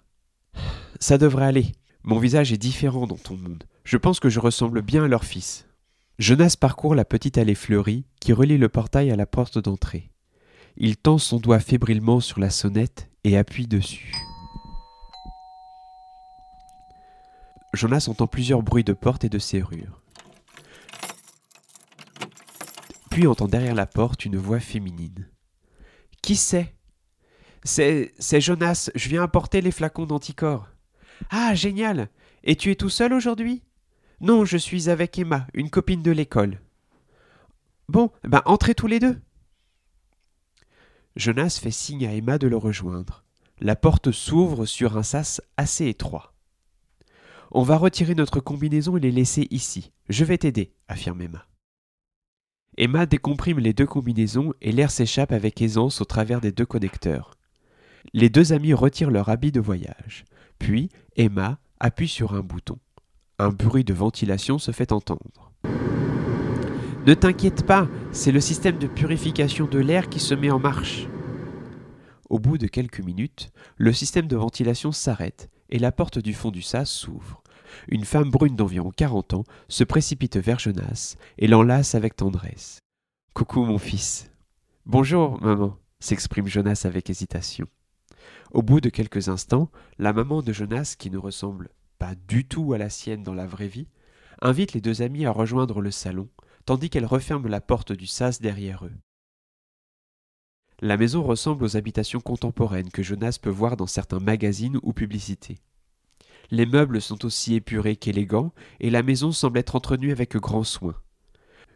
Ça 1.00 1.20
devrait 1.20 1.46
aller. 1.46 1.72
Mon 2.06 2.20
visage 2.20 2.52
est 2.52 2.58
différent 2.58 3.08
dans 3.08 3.18
ton 3.18 3.38
monde. 3.38 3.64
Je 3.86 3.96
pense 3.96 4.20
que 4.20 4.30
je 4.30 4.42
ressemble 4.42 4.82
bien 4.82 5.06
à 5.06 5.08
leur 5.08 5.24
fils. 5.24 5.66
Jonas 6.20 6.58
parcourt 6.60 6.96
la 6.96 7.06
petite 7.06 7.38
allée 7.38 7.56
fleurie 7.56 8.06
qui 8.20 8.34
relie 8.34 8.58
le 8.58 8.68
portail 8.68 9.10
à 9.10 9.16
la 9.16 9.26
porte 9.26 9.58
d'entrée. 9.58 10.12
Il 10.76 10.98
tend 10.98 11.18
son 11.18 11.40
doigt 11.40 11.60
fébrilement 11.60 12.20
sur 12.20 12.40
la 12.40 12.50
sonnette 12.50 13.10
et 13.24 13.38
appuie 13.38 13.68
dessus. 13.68 14.14
Jonas 17.74 18.08
entend 18.10 18.28
plusieurs 18.28 18.64
bruits 18.64 18.84
de 18.84 18.94
porte 18.94 19.24
et 19.24 19.30
de 19.30 19.40
serrure. 19.40 20.02
Puis 23.10 23.28
entend 23.28 23.48
derrière 23.48 23.76
la 23.76 23.86
porte 23.86 24.26
une 24.26 24.38
voix 24.38 24.60
féminine. 24.60 25.30
Qui 26.22 26.36
c'est? 26.36 26.76
C'est. 27.64 28.12
C'est 28.20 28.42
Jonas, 28.42 28.90
je 28.94 29.10
viens 29.10 29.24
apporter 29.24 29.62
les 29.62 29.72
flacons 29.72 30.06
d'anticorps. 30.06 30.68
Ah, 31.30 31.56
génial 31.56 32.10
Et 32.44 32.56
tu 32.56 32.72
es 32.72 32.76
tout 32.76 32.90
seul 32.90 33.14
aujourd'hui? 33.14 33.64
Non, 34.22 34.46
je 34.46 34.58
suis 34.58 34.90
avec 34.90 35.18
Emma, 35.20 35.48
une 35.54 35.70
copine 35.70 36.02
de 36.02 36.12
l'école. 36.12 36.60
Bon, 37.90 38.12
ben 38.24 38.42
entrez 38.46 38.74
tous 38.74 38.88
les 38.88 39.00
deux. 39.00 39.20
Jonas 41.16 41.60
fait 41.62 41.72
signe 41.72 42.08
à 42.08 42.14
Emma 42.14 42.38
de 42.38 42.48
le 42.48 42.58
rejoindre. 42.58 43.24
La 43.60 43.76
porte 43.76 44.12
s'ouvre 44.12 44.66
sur 44.66 44.98
un 44.98 45.04
sas 45.04 45.42
assez 45.58 45.88
étroit. 45.88 46.34
On 47.52 47.62
va 47.62 47.78
retirer 47.78 48.16
notre 48.16 48.40
combinaison 48.40 48.98
et 48.98 49.00
les 49.00 49.12
laisser 49.12 49.48
ici. 49.52 49.92
Je 50.10 50.26
vais 50.26 50.40
t'aider, 50.40 50.74
affirme 50.88 51.22
Emma. 51.22 51.46
Emma 52.78 53.06
décomprime 53.06 53.60
les 53.60 53.74
deux 53.74 53.86
combinaisons 53.86 54.54
et 54.62 54.72
l'air 54.72 54.90
s'échappe 54.90 55.32
avec 55.32 55.62
aisance 55.62 56.02
au 56.02 56.06
travers 56.06 56.42
des 56.42 56.52
deux 56.52 56.66
connecteurs. 56.66 57.38
Les 58.14 58.30
deux 58.30 58.54
amis 58.54 58.74
retirent 58.74 59.12
leur 59.12 59.30
habit 59.30 59.52
de 59.52 59.60
voyage. 59.60 60.26
Puis 60.58 60.90
Emma 61.16 61.60
appuie 61.80 62.08
sur 62.08 62.34
un 62.34 62.42
bouton. 62.42 62.80
Un 63.40 63.50
bruit 63.50 63.84
de 63.84 63.94
ventilation 63.94 64.58
se 64.58 64.72
fait 64.72 64.92
entendre. 64.92 65.52
Ne 67.06 67.14
t'inquiète 67.14 67.66
pas, 67.66 67.88
c'est 68.12 68.32
le 68.32 68.40
système 68.40 68.78
de 68.78 68.88
purification 68.88 69.66
de 69.66 69.80
l'air 69.80 70.10
qui 70.10 70.20
se 70.20 70.34
met 70.34 70.52
en 70.52 70.60
marche. 70.60 71.08
Au 72.30 72.40
bout 72.40 72.58
de 72.58 72.68
quelques 72.68 73.02
minutes, 73.02 73.52
le 73.76 73.92
système 73.94 74.28
de 74.28 74.38
ventilation 74.38 74.92
s'arrête 74.92 75.50
et 75.70 75.80
la 75.80 75.92
porte 75.92 76.20
du 76.20 76.34
fond 76.34 76.50
du 76.50 76.62
sas 76.62 76.90
s'ouvre. 76.90 77.44
Une 77.88 78.06
femme 78.06 78.30
brune 78.30 78.56
d'environ 78.56 78.92
quarante 78.92 79.34
ans 79.34 79.44
se 79.68 79.84
précipite 79.84 80.38
vers 80.38 80.60
Jonas 80.60 81.18
et 81.38 81.48
l'enlace 81.48 81.96
avec 81.96 82.16
tendresse. 82.16 82.80
Coucou 83.34 83.66
mon 83.66 83.78
fils. 83.78 84.32
Bonjour, 84.86 85.42
maman, 85.42 85.78
s'exprime 86.00 86.48
Jonas 86.48 86.84
avec 86.86 87.10
hésitation. 87.10 87.68
Au 88.54 88.62
bout 88.62 88.82
de 88.82 88.90
quelques 88.90 89.30
instants, 89.30 89.72
la 89.98 90.14
maman 90.14 90.44
de 90.44 90.54
Jonas, 90.54 90.96
qui 90.98 91.10
ne 91.10 91.18
ressemble 91.18 91.70
pas 91.98 92.14
du 92.28 92.46
tout 92.46 92.74
à 92.74 92.78
la 92.78 92.92
sienne 92.92 93.24
dans 93.24 93.34
la 93.34 93.48
vraie 93.48 93.68
vie, 93.68 93.88
invite 94.44 94.74
les 94.74 94.82
deux 94.82 95.02
amis 95.02 95.26
à 95.26 95.32
rejoindre 95.32 95.82
le 95.82 95.90
salon, 95.90 96.30
tandis 96.66 96.92
qu'elle 96.92 97.08
referme 97.08 97.48
la 97.48 97.62
porte 97.62 97.94
du 97.94 98.06
sas 98.06 98.42
derrière 98.42 98.86
eux. 98.86 98.94
La 100.82 100.98
maison 100.98 101.24
ressemble 101.24 101.64
aux 101.64 101.78
habitations 101.78 102.20
contemporaines 102.20 102.92
que 102.92 103.02
Jonas 103.02 103.40
peut 103.42 103.50
voir 103.50 103.76
dans 103.76 103.88
certains 103.88 104.20
magazines 104.20 104.80
ou 104.84 104.94
publicités. 104.94 105.58
Les 106.52 106.68
meubles 106.68 107.02
sont 107.02 107.26
aussi 107.26 107.56
épurés 107.56 107.96
qu'élégants, 107.96 108.54
et 108.80 108.92
la 108.92 109.02
maison 109.02 109.32
semble 109.32 109.58
être 109.58 109.76
entretenue 109.76 110.12
avec 110.12 110.36
grand 110.38 110.64
soin. 110.64 110.94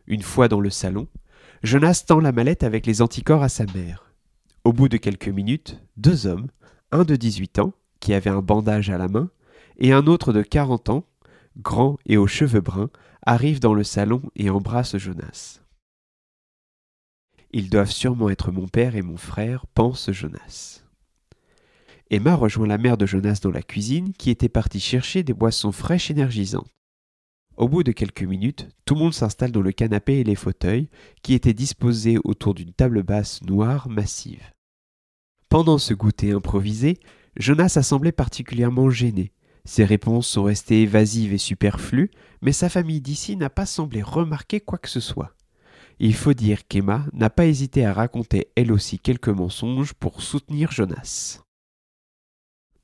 Une 0.05 0.21
fois 0.21 0.47
dans 0.47 0.59
le 0.59 0.69
salon, 0.69 1.07
Jonas 1.63 2.03
tend 2.05 2.19
la 2.19 2.31
mallette 2.31 2.63
avec 2.63 2.85
les 2.85 3.01
anticorps 3.01 3.41
à 3.41 3.49
sa 3.49 3.65
mère. 3.65 4.13
Au 4.63 4.73
bout 4.73 4.89
de 4.89 4.97
quelques 4.97 5.29
minutes, 5.29 5.81
deux 5.95 6.27
hommes, 6.27 6.49
un 6.91 7.03
de 7.03 7.15
18 7.15 7.59
ans, 7.59 7.73
qui 7.99 8.13
avait 8.13 8.29
un 8.29 8.41
bandage 8.41 8.89
à 8.89 8.97
la 8.97 9.07
main, 9.07 9.29
et 9.77 9.93
un 9.93 10.07
autre 10.07 10.33
de 10.33 10.41
40 10.41 10.89
ans, 10.89 11.05
grand 11.57 11.97
et 12.05 12.17
aux 12.17 12.27
cheveux 12.27 12.61
bruns, 12.61 12.89
arrivent 13.25 13.59
dans 13.59 13.73
le 13.73 13.83
salon 13.83 14.21
et 14.35 14.49
embrassent 14.49 14.97
Jonas. 14.97 15.61
Ils 17.51 17.69
doivent 17.69 17.91
sûrement 17.91 18.29
être 18.29 18.51
mon 18.51 18.67
père 18.67 18.95
et 18.95 19.01
mon 19.01 19.17
frère, 19.17 19.65
pense 19.73 20.11
Jonas. 20.11 20.83
Emma 22.09 22.35
rejoint 22.35 22.67
la 22.67 22.77
mère 22.77 22.97
de 22.97 23.05
Jonas 23.05 23.39
dans 23.41 23.51
la 23.51 23.61
cuisine, 23.61 24.13
qui 24.13 24.29
était 24.29 24.49
partie 24.49 24.79
chercher 24.79 25.23
des 25.23 25.33
boissons 25.33 25.71
fraîches 25.71 26.11
énergisantes. 26.11 26.69
Au 27.57 27.67
bout 27.67 27.83
de 27.83 27.91
quelques 27.91 28.23
minutes, 28.23 28.69
tout 28.85 28.93
le 28.93 29.01
monde 29.01 29.13
s'installe 29.13 29.51
dans 29.51 29.61
le 29.61 29.71
canapé 29.71 30.19
et 30.19 30.23
les 30.23 30.35
fauteuils, 30.35 30.89
qui 31.23 31.33
étaient 31.33 31.53
disposés 31.53 32.17
autour 32.23 32.53
d'une 32.53 32.71
table 32.71 33.03
basse 33.03 33.41
noire 33.43 33.89
massive. 33.89 34.43
Pendant 35.49 35.77
ce 35.77 35.93
goûter 35.93 36.31
improvisé, 36.31 36.99
Jonas 37.37 37.73
a 37.77 37.83
semblé 37.83 38.11
particulièrement 38.11 38.89
gêné. 38.89 39.31
Ses 39.63 39.85
réponses 39.85 40.27
sont 40.27 40.43
restées 40.43 40.81
évasives 40.81 41.33
et 41.33 41.37
superflues, 41.37 42.11
mais 42.41 42.51
sa 42.51 42.69
famille 42.69 43.01
d'ici 43.01 43.35
n'a 43.37 43.49
pas 43.49 43.65
semblé 43.65 44.01
remarquer 44.01 44.59
quoi 44.59 44.77
que 44.77 44.89
ce 44.89 44.99
soit. 44.99 45.35
Il 45.99 46.15
faut 46.15 46.33
dire 46.33 46.67
qu'Emma 46.67 47.05
n'a 47.13 47.29
pas 47.29 47.45
hésité 47.45 47.85
à 47.85 47.93
raconter 47.93 48.49
elle 48.55 48.71
aussi 48.71 48.99
quelques 48.99 49.29
mensonges 49.29 49.93
pour 49.93 50.21
soutenir 50.21 50.71
Jonas. 50.71 51.41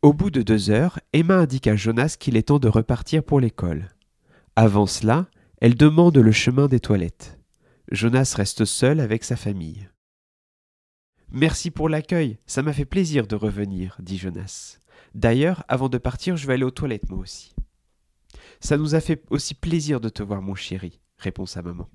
Au 0.02 0.14
bout 0.14 0.32
de 0.32 0.42
deux 0.42 0.70
heures, 0.70 1.00
Emma 1.14 1.36
indique 1.36 1.68
à 1.68 1.76
Jonas 1.76 2.18
qu'il 2.20 2.36
est 2.36 2.44
temps 2.50 2.60
de 2.60 2.68
repartir 2.68 3.24
pour 3.24 3.40
l'école. 3.40 3.90
Avant 4.56 4.86
cela, 4.86 5.28
elle 5.62 5.76
demande 5.76 6.18
le 6.18 6.32
chemin 6.32 6.68
des 6.68 6.80
toilettes. 6.80 7.40
Jonas 7.92 8.34
reste 8.36 8.66
seul 8.66 9.00
avec 9.00 9.24
sa 9.24 9.36
famille. 9.36 9.88
Merci 11.36 11.72
pour 11.72 11.90
l'accueil, 11.90 12.38
ça 12.46 12.62
m'a 12.62 12.74
fait 12.74 12.86
plaisir 12.86 13.26
de 13.26 13.36
revenir, 13.36 13.98
dit 14.00 14.20
Jonas. 14.20 14.78
D'ailleurs, 15.16 15.64
avant 15.68 15.90
de 15.90 15.98
partir, 15.98 16.38
je 16.38 16.46
vais 16.46 16.54
aller 16.54 16.64
aux 16.64 16.70
toilettes 16.70 17.10
moi 17.10 17.18
aussi. 17.18 17.56
Ça 18.60 18.78
nous 18.78 18.94
a 18.94 19.00
fait 19.00 19.24
aussi 19.32 19.56
plaisir 19.56 20.00
de 20.00 20.10
te 20.10 20.22
voir, 20.22 20.44
mon 20.44 20.54
chéri, 20.54 21.00
répond 21.18 21.48
sa 21.48 21.64
maman. 21.64 21.90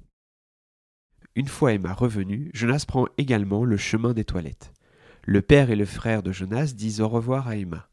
Une 1.36 1.46
fois 1.46 1.72
Emma 1.72 1.94
revenue, 1.94 2.50
Jonas 2.52 2.84
prend 2.88 3.06
également 3.16 3.64
le 3.64 3.76
chemin 3.76 4.12
des 4.12 4.24
toilettes. 4.24 4.72
Le 5.22 5.40
père 5.40 5.70
et 5.70 5.76
le 5.76 5.86
frère 5.86 6.24
de 6.24 6.32
Jonas 6.32 6.72
disent 6.74 7.00
au 7.00 7.08
revoir 7.08 7.46
à 7.46 7.56
Emma. 7.56 7.88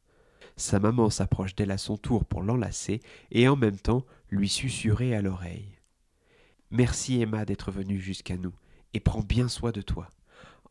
Sa 0.57 0.79
maman 0.79 1.11
s'approche 1.11 1.53
d'elle 1.53 1.69
à 1.69 1.77
son 1.77 1.95
tour 1.95 2.25
pour 2.25 2.41
l'enlacer 2.41 3.01
et 3.29 3.47
en 3.47 3.55
même 3.55 3.77
temps 3.77 4.03
lui 4.31 4.49
susurrer 4.49 5.13
à 5.13 5.21
l'oreille. 5.21 5.77
Merci 6.71 7.21
Emma 7.21 7.45
d'être 7.45 7.71
venue 7.71 7.99
jusqu'à 7.99 8.35
nous, 8.35 8.55
et 8.95 8.99
prends 8.99 9.21
bien 9.21 9.47
soin 9.47 9.71
de 9.71 9.83
toi. 9.83 10.09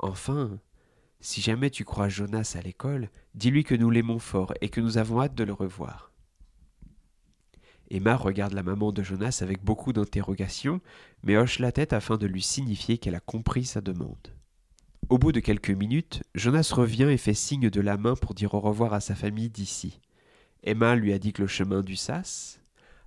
Enfin, 0.04 0.58
si 1.20 1.40
jamais 1.40 1.70
tu 1.70 1.86
crois 1.86 2.10
Jonas 2.10 2.56
à 2.58 2.60
l'école, 2.60 3.08
dis-lui 3.34 3.64
que 3.64 3.74
nous 3.74 3.88
l'aimons 3.88 4.18
fort 4.18 4.52
et 4.60 4.68
que 4.68 4.82
nous 4.82 4.98
avons 4.98 5.22
hâte 5.22 5.34
de 5.34 5.44
le 5.44 5.54
revoir. 5.54 6.12
Emma 7.88 8.14
regarde 8.14 8.52
la 8.52 8.62
maman 8.62 8.92
de 8.92 9.02
Jonas 9.02 9.38
avec 9.40 9.64
beaucoup 9.64 9.94
d'interrogations, 9.94 10.82
mais 11.22 11.38
hoche 11.38 11.58
la 11.58 11.72
tête 11.72 11.94
afin 11.94 12.18
de 12.18 12.26
lui 12.26 12.42
signifier 12.42 12.98
qu'elle 12.98 13.14
a 13.14 13.20
compris 13.20 13.64
sa 13.64 13.80
demande. 13.80 14.28
Au 15.08 15.16
bout 15.16 15.32
de 15.32 15.40
quelques 15.40 15.70
minutes, 15.70 16.22
Jonas 16.34 16.70
revient 16.74 17.08
et 17.08 17.16
fait 17.16 17.32
signe 17.32 17.70
de 17.70 17.80
la 17.80 17.96
main 17.96 18.14
pour 18.14 18.34
dire 18.34 18.52
au 18.52 18.60
revoir 18.60 18.92
à 18.92 19.00
sa 19.00 19.14
famille 19.14 19.48
d'ici. 19.48 20.00
Emma 20.64 20.96
lui 20.96 21.14
indique 21.14 21.38
le 21.38 21.46
chemin 21.46 21.80
du 21.80 21.96
sas. 21.96 22.60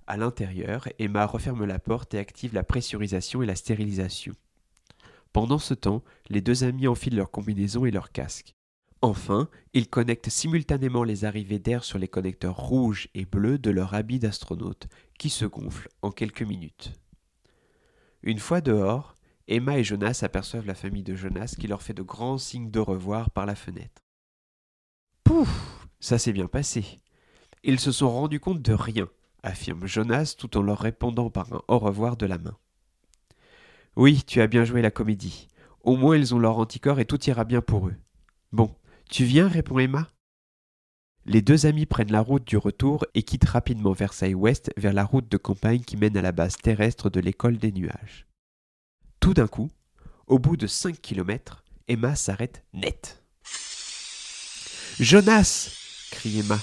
À 0.08 0.16
l'intérieur, 0.16 0.88
Emma 0.98 1.26
referme 1.26 1.64
la 1.64 1.78
porte 1.78 2.14
et 2.14 2.18
active 2.18 2.54
la 2.54 2.64
pressurisation 2.64 3.40
et 3.40 3.46
la 3.46 3.54
stérilisation. 3.54 4.34
Pendant 5.32 5.58
ce 5.58 5.74
temps, 5.74 6.02
les 6.28 6.40
deux 6.40 6.64
amis 6.64 6.88
enfilent 6.88 7.16
leurs 7.16 7.30
combinaisons 7.30 7.84
et 7.84 7.90
leurs 7.90 8.12
casques. 8.12 8.54
Enfin, 9.00 9.48
ils 9.74 9.88
connectent 9.88 10.30
simultanément 10.30 11.04
les 11.04 11.24
arrivées 11.24 11.60
d'air 11.60 11.84
sur 11.84 11.98
les 11.98 12.08
connecteurs 12.08 12.56
rouges 12.56 13.08
et 13.14 13.24
bleus 13.24 13.58
de 13.58 13.70
leur 13.70 13.94
habit 13.94 14.18
d'astronaute, 14.18 14.88
qui 15.18 15.30
se 15.30 15.44
gonflent 15.44 15.88
en 16.02 16.10
quelques 16.10 16.42
minutes. 16.42 16.92
Une 18.22 18.40
fois 18.40 18.60
dehors, 18.60 19.14
Emma 19.46 19.78
et 19.78 19.84
Jonas 19.84 20.20
aperçoivent 20.22 20.66
la 20.66 20.74
famille 20.74 21.04
de 21.04 21.14
Jonas 21.14 21.54
qui 21.58 21.68
leur 21.68 21.82
fait 21.82 21.94
de 21.94 22.02
grands 22.02 22.38
signes 22.38 22.70
de 22.70 22.80
revoir 22.80 23.30
par 23.30 23.46
la 23.46 23.54
fenêtre. 23.54 24.02
Pouf 25.22 25.86
Ça 26.00 26.18
s'est 26.18 26.32
bien 26.32 26.48
passé. 26.48 26.98
Ils 27.62 27.80
se 27.80 27.92
sont 27.92 28.10
rendus 28.10 28.40
compte 28.40 28.62
de 28.62 28.72
rien, 28.72 29.08
affirme 29.42 29.86
Jonas 29.86 30.34
tout 30.36 30.56
en 30.56 30.62
leur 30.62 30.78
répondant 30.78 31.30
par 31.30 31.52
un 31.52 31.62
au 31.68 31.78
revoir 31.78 32.16
de 32.16 32.26
la 32.26 32.38
main. 32.38 32.56
Oui, 33.96 34.22
tu 34.26 34.40
as 34.40 34.46
bien 34.46 34.64
joué 34.64 34.82
la 34.82 34.90
comédie. 34.90 35.48
Au 35.82 35.96
moins 35.96 36.16
ils 36.16 36.34
ont 36.34 36.38
leur 36.38 36.58
anticorps 36.58 37.00
et 37.00 37.04
tout 37.04 37.22
ira 37.24 37.44
bien 37.44 37.60
pour 37.60 37.88
eux. 37.88 37.96
Bon, 38.52 38.74
tu 39.10 39.24
viens 39.24 39.48
répond 39.48 39.78
Emma? 39.78 40.10
Les 41.26 41.42
deux 41.42 41.66
amis 41.66 41.84
prennent 41.84 42.12
la 42.12 42.22
route 42.22 42.46
du 42.46 42.56
retour 42.56 43.04
et 43.14 43.22
quittent 43.22 43.48
rapidement 43.48 43.92
Versailles-Ouest 43.92 44.70
vers 44.76 44.94
la 44.94 45.04
route 45.04 45.30
de 45.30 45.36
campagne 45.36 45.82
qui 45.82 45.96
mène 45.98 46.16
à 46.16 46.22
la 46.22 46.32
base 46.32 46.56
terrestre 46.56 47.10
de 47.10 47.20
l'école 47.20 47.58
des 47.58 47.70
nuages. 47.70 48.26
Tout 49.20 49.34
d'un 49.34 49.46
coup, 49.46 49.70
au 50.26 50.38
bout 50.38 50.56
de 50.56 50.66
cinq 50.66 51.00
kilomètres, 51.00 51.64
Emma 51.86 52.16
s'arrête 52.16 52.64
net. 52.72 53.22
Jonas 55.00 55.70
crie 56.10 56.40
Emma. 56.40 56.58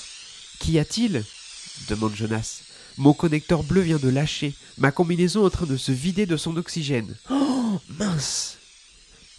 Qu'y 0.60 0.80
a-t-il? 0.80 1.24
demande 1.90 2.16
Jonas. 2.16 2.65
Mon 2.98 3.14
connecteur 3.14 3.64
bleu 3.64 3.82
vient 3.82 3.98
de 3.98 4.10
lâcher, 4.10 4.54
ma 4.78 4.92
combinaison 4.92 5.46
en 5.46 5.50
train 5.50 5.66
de 5.66 5.76
se 5.76 5.92
vider 5.92 6.26
de 6.26 6.38
son 6.38 6.56
oxygène. 6.56 7.16
Oh 7.30 7.80
mince 8.00 8.58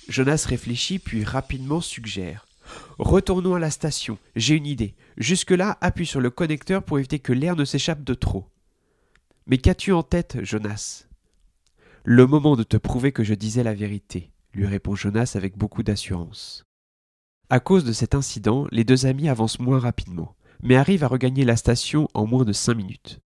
Jonas 0.08 0.44
réfléchit 0.46 0.98
puis 0.98 1.24
rapidement 1.24 1.80
suggère. 1.80 2.46
Retournons 2.98 3.54
à 3.54 3.58
la 3.58 3.70
station, 3.70 4.18
j'ai 4.34 4.54
une 4.54 4.66
idée. 4.66 4.94
Jusque-là, 5.16 5.78
appuie 5.80 6.06
sur 6.06 6.20
le 6.20 6.30
connecteur 6.30 6.82
pour 6.82 6.98
éviter 6.98 7.18
que 7.18 7.32
l'air 7.32 7.56
ne 7.56 7.64
s'échappe 7.64 8.04
de 8.04 8.14
trop. 8.14 8.46
Mais 9.46 9.58
qu'as-tu 9.58 9.92
en 9.92 10.02
tête, 10.02 10.38
Jonas? 10.42 11.06
Le 12.04 12.26
moment 12.26 12.56
de 12.56 12.62
te 12.62 12.76
prouver 12.76 13.12
que 13.12 13.24
je 13.24 13.34
disais 13.34 13.62
la 13.62 13.74
vérité, 13.74 14.30
lui 14.52 14.66
répond 14.66 14.94
Jonas 14.94 15.32
avec 15.34 15.56
beaucoup 15.56 15.82
d'assurance. 15.82 16.64
À 17.48 17.60
cause 17.60 17.84
de 17.84 17.92
cet 17.92 18.14
incident, 18.14 18.66
les 18.70 18.84
deux 18.84 19.06
amis 19.06 19.28
avancent 19.28 19.60
moins 19.60 19.78
rapidement, 19.78 20.34
mais 20.62 20.76
arrivent 20.76 21.04
à 21.04 21.08
regagner 21.08 21.44
la 21.44 21.56
station 21.56 22.08
en 22.14 22.26
moins 22.26 22.44
de 22.44 22.52
cinq 22.52 22.74
minutes. 22.74 23.20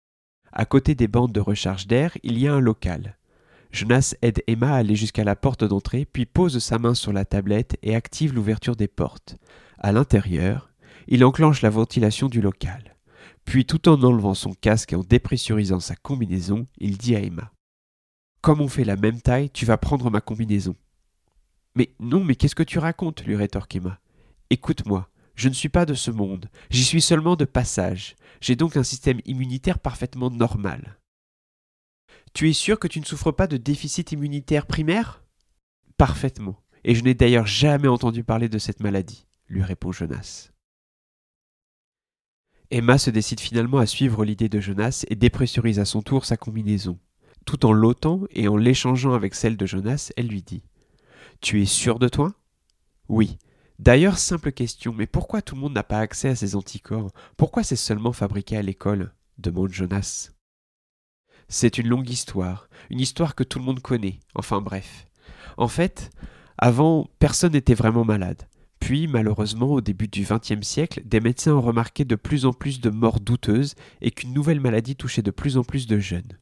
À 0.60 0.66
côté 0.66 0.96
des 0.96 1.08
bandes 1.08 1.32
de 1.32 1.40
recharge 1.40 1.86
d'air, 1.86 2.18
il 2.24 2.40
y 2.40 2.48
a 2.48 2.54
un 2.56 2.60
local. 2.60 3.16
Jonas 3.72 4.16
aide 4.24 4.42
Emma 4.48 4.72
à 4.72 4.78
aller 4.78 4.96
jusqu'à 4.96 5.24
la 5.24 5.36
porte 5.36 5.64
d'entrée, 5.64 6.08
puis 6.12 6.26
pose 6.26 6.58
sa 6.58 6.80
main 6.80 6.96
sur 6.96 7.14
la 7.14 7.26
tablette 7.26 7.78
et 7.84 7.94
active 7.94 8.34
l'ouverture 8.34 8.76
des 8.76 8.88
portes. 8.88 9.38
À 9.78 9.92
l'intérieur, 9.92 10.72
il 11.08 11.24
enclenche 11.24 11.62
la 11.62 11.70
ventilation 11.70 12.28
du 12.28 12.42
local. 12.42 12.96
Puis, 13.46 13.66
tout 13.66 13.88
en 13.88 14.02
enlevant 14.02 14.34
son 14.34 14.56
casque 14.56 14.94
et 14.94 14.96
en 14.96 15.04
dépressurisant 15.04 15.80
sa 15.80 15.96
combinaison, 15.96 16.66
il 16.80 16.98
dit 16.98 17.16
à 17.16 17.20
Emma 17.20 17.52
Comme 18.42 18.60
on 18.60 18.68
fait 18.68 18.84
la 18.84 18.96
même 18.96 19.22
taille, 19.22 19.52
tu 19.52 19.68
vas 19.68 19.78
prendre 19.78 20.10
ma 20.10 20.22
combinaison. 20.22 20.76
Mais 21.76 21.92
non, 22.00 22.24
mais 22.24 22.34
qu'est-ce 22.34 22.56
que 22.56 22.64
tu 22.64 22.80
racontes? 22.80 23.24
lui 23.26 23.36
rétorque 23.36 23.76
Emma. 23.76 24.00
Écoute-moi, 24.50 25.08
je 25.38 25.50
ne 25.50 25.54
suis 25.54 25.70
pas 25.70 25.86
de 25.86 25.94
ce 25.94 26.12
monde, 26.12 26.50
j'y 26.72 26.84
suis 26.84 27.02
seulement 27.02 27.36
de 27.36 27.46
passage. 27.46 28.16
J'ai 28.42 28.56
donc 28.56 28.76
un 28.76 28.84
système 28.84 29.22
immunitaire 29.26 29.80
parfaitement 29.80 30.32
normal. 30.32 31.00
Tu 32.34 32.50
es 32.50 32.54
sûr 32.54 32.80
que 32.80 32.88
tu 32.88 33.00
ne 33.00 33.06
souffres 33.06 33.32
pas 33.32 33.48
de 33.48 33.58
déficit 33.58 34.12
immunitaire 34.12 34.66
primaire? 34.66 35.24
Parfaitement. 35.98 36.62
Et 36.84 36.96
je 36.96 37.04
n'ai 37.04 37.14
d'ailleurs 37.14 37.48
jamais 37.48 37.88
entendu 37.88 38.24
parler 38.24 38.50
de 38.50 38.58
cette 38.58 38.82
maladie, 38.82 39.28
lui 39.48 39.62
répond 39.62 39.92
Jonas. 39.92 40.50
Emma 42.72 42.98
se 42.98 43.12
décide 43.12 43.40
finalement 43.40 43.78
à 43.78 43.86
suivre 43.86 44.26
l'idée 44.26 44.50
de 44.50 44.60
Jonas 44.60 45.06
et 45.08 45.16
dépressurise 45.16 45.80
à 45.80 45.86
son 45.86 46.02
tour 46.02 46.26
sa 46.26 46.36
combinaison. 46.36 47.00
Tout 47.46 47.66
en 47.66 47.72
l'ôtant 47.72 48.24
et 48.32 48.48
en 48.48 48.58
l'échangeant 48.58 49.14
avec 49.14 49.36
celle 49.36 49.56
de 49.56 49.66
Jonas, 49.66 50.12
elle 50.18 50.28
lui 50.28 50.42
dit 50.42 50.64
Tu 51.42 51.62
es 51.62 51.66
sûr 51.66 52.00
de 52.00 52.10
toi? 52.10 52.34
Oui. 53.08 53.38
D'ailleurs, 53.80 54.18
simple 54.18 54.52
question, 54.52 54.94
mais 54.94 55.06
pourquoi 55.06 55.42
tout 55.42 55.56
le 55.56 55.62
monde 55.62 55.74
n'a 55.74 55.84
pas 55.84 56.00
accès 56.00 56.30
à 56.30 56.36
ces 56.36 56.56
anticorps? 56.56 57.12
Pourquoi 57.38 57.64
c'est 57.64 57.76
seulement 57.76 58.14
fabriqué 58.14 58.58
à 58.58 58.62
l'école? 58.62 59.14
demande 59.38 59.72
Jonas. 59.72 60.32
C'est 61.48 61.78
une 61.78 61.88
longue 61.88 62.10
histoire, 62.10 62.70
une 62.90 63.00
histoire 63.00 63.36
que 63.36 63.44
tout 63.44 63.60
le 63.60 63.66
monde 63.66 63.80
connaît, 63.80 64.20
enfin 64.34 64.62
bref. 64.62 65.08
En 65.58 65.68
fait, 65.68 66.10
avant, 66.58 67.08
personne 67.20 67.54
n'était 67.54 67.76
vraiment 67.76 68.04
malade. 68.04 68.48
Puis, 68.80 69.08
malheureusement, 69.08 69.68
au 69.68 69.82
début 69.82 70.08
du 70.08 70.24
XXe 70.24 70.66
siècle, 70.66 71.02
des 71.06 71.20
médecins 71.20 71.54
ont 71.54 71.62
remarqué 71.62 72.04
de 72.04 72.16
plus 72.16 72.46
en 72.46 72.54
plus 72.54 72.82
de 72.82 72.90
morts 72.90 73.20
douteuses 73.20 73.76
et 74.02 74.12
qu'une 74.12 74.34
nouvelle 74.34 74.60
maladie 74.60 74.96
touchait 74.96 75.22
de 75.22 75.32
plus 75.32 75.58
en 75.58 75.64
plus 75.64 75.88
de 75.88 76.00
jeunes. 76.00 76.38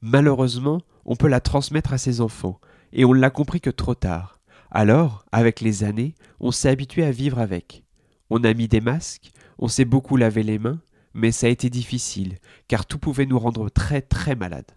Malheureusement, 0.00 0.80
on 1.04 1.16
peut 1.16 1.28
la 1.28 1.40
transmettre 1.40 1.92
à 1.92 1.98
ses 1.98 2.20
enfants, 2.20 2.60
et 2.92 3.04
on 3.04 3.12
l'a 3.12 3.30
compris 3.30 3.60
que 3.60 3.70
trop 3.70 3.94
tard. 3.94 4.33
Alors, 4.76 5.24
avec 5.30 5.60
les 5.60 5.84
années, 5.84 6.16
on 6.40 6.50
s'est 6.50 6.68
habitué 6.68 7.04
à 7.04 7.12
vivre 7.12 7.38
avec. 7.38 7.84
On 8.28 8.42
a 8.42 8.52
mis 8.54 8.66
des 8.66 8.80
masques, 8.80 9.30
on 9.56 9.68
s'est 9.68 9.84
beaucoup 9.84 10.16
lavé 10.16 10.42
les 10.42 10.58
mains, 10.58 10.80
mais 11.14 11.30
ça 11.30 11.46
a 11.46 11.50
été 11.50 11.70
difficile, 11.70 12.38
car 12.66 12.84
tout 12.84 12.98
pouvait 12.98 13.24
nous 13.24 13.38
rendre 13.38 13.68
très 13.68 14.02
très 14.02 14.34
malades. 14.34 14.72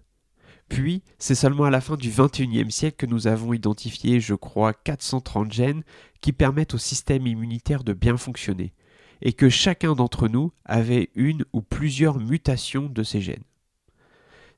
Puis, 0.69 1.01
c'est 1.17 1.33
seulement 1.33 1.63
à 1.63 1.71
la 1.71 1.81
fin 1.81 1.95
du 1.95 2.11
XXIe 2.11 2.71
siècle 2.71 3.07
que 3.07 3.11
nous 3.11 3.25
avons 3.25 3.53
identifié, 3.53 4.19
je 4.19 4.35
crois, 4.35 4.71
430 4.71 5.51
gènes 5.51 5.83
qui 6.21 6.31
permettent 6.31 6.75
au 6.75 6.77
système 6.77 7.25
immunitaire 7.25 7.83
de 7.83 7.93
bien 7.93 8.17
fonctionner, 8.17 8.75
et 9.23 9.33
que 9.33 9.49
chacun 9.49 9.95
d'entre 9.95 10.27
nous 10.27 10.51
avait 10.63 11.09
une 11.15 11.43
ou 11.53 11.63
plusieurs 11.63 12.19
mutations 12.19 12.85
de 12.85 13.01
ces 13.01 13.19
gènes. 13.19 13.45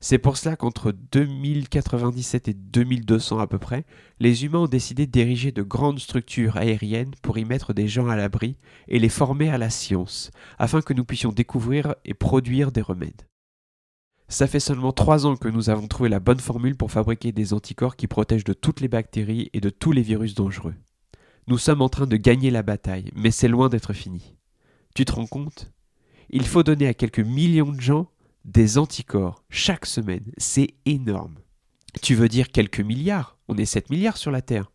C'est 0.01 0.17
pour 0.17 0.37
cela 0.37 0.55
qu'entre 0.55 0.93
2097 1.11 2.47
et 2.47 2.53
2200 2.53 3.39
à 3.39 3.47
peu 3.47 3.57
près, 3.57 3.85
les 4.21 4.45
humains 4.45 4.59
ont 4.59 4.67
décidé 4.67 5.07
d'ériger 5.07 5.51
de 5.51 5.61
grandes 5.61 5.99
structures 5.99 6.55
aériennes 6.55 7.13
pour 7.21 7.37
y 7.37 7.43
mettre 7.43 7.73
des 7.73 7.89
gens 7.89 8.07
à 8.07 8.15
l'abri 8.15 8.55
et 8.87 8.97
les 8.97 9.09
former 9.09 9.49
à 9.49 9.57
la 9.57 9.69
science, 9.69 10.31
afin 10.57 10.81
que 10.81 10.93
nous 10.93 11.03
puissions 11.03 11.33
découvrir 11.33 11.95
et 12.05 12.13
produire 12.13 12.71
des 12.71 12.81
remèdes. 12.81 13.27
Ça 14.29 14.47
fait 14.47 14.61
seulement 14.61 14.93
trois 14.93 15.25
ans 15.25 15.35
que 15.35 15.49
nous 15.49 15.69
avons 15.69 15.87
trouvé 15.87 16.07
la 16.07 16.21
bonne 16.21 16.39
formule 16.39 16.77
pour 16.77 16.91
fabriquer 16.91 17.33
des 17.33 17.53
anticorps 17.53 17.97
qui 17.97 18.07
protègent 18.07 18.45
de 18.45 18.53
toutes 18.53 18.79
les 18.79 18.87
bactéries 18.87 19.49
et 19.51 19.59
de 19.59 19.69
tous 19.69 19.91
les 19.91 20.03
virus 20.03 20.33
dangereux. 20.33 20.75
Nous 21.47 21.57
sommes 21.57 21.81
en 21.81 21.89
train 21.89 22.07
de 22.07 22.15
gagner 22.15 22.51
la 22.51 22.63
bataille, 22.63 23.11
mais 23.15 23.31
c'est 23.31 23.47
loin 23.49 23.67
d'être 23.67 23.91
fini. 23.91 24.37
Tu 24.95 25.03
te 25.03 25.11
rends 25.11 25.27
compte? 25.27 25.73
Il 26.29 26.45
faut 26.45 26.63
donner 26.63 26.87
à 26.87 26.93
quelques 26.93 27.19
millions 27.19 27.73
de 27.73 27.81
gens 27.81 28.07
des 28.49 28.77
anticorps 28.77 29.43
chaque 29.49 29.85
semaine. 29.85 30.25
C'est 30.37 30.73
énorme. 30.85 31.35
Tu 32.01 32.15
veux 32.15 32.27
dire 32.27 32.51
quelques 32.51 32.79
milliards? 32.79 33.37
On 33.47 33.57
est 33.57 33.65
7 33.65 33.89
milliards 33.89 34.17
sur 34.17 34.31
la 34.31 34.41
Terre. 34.41 34.71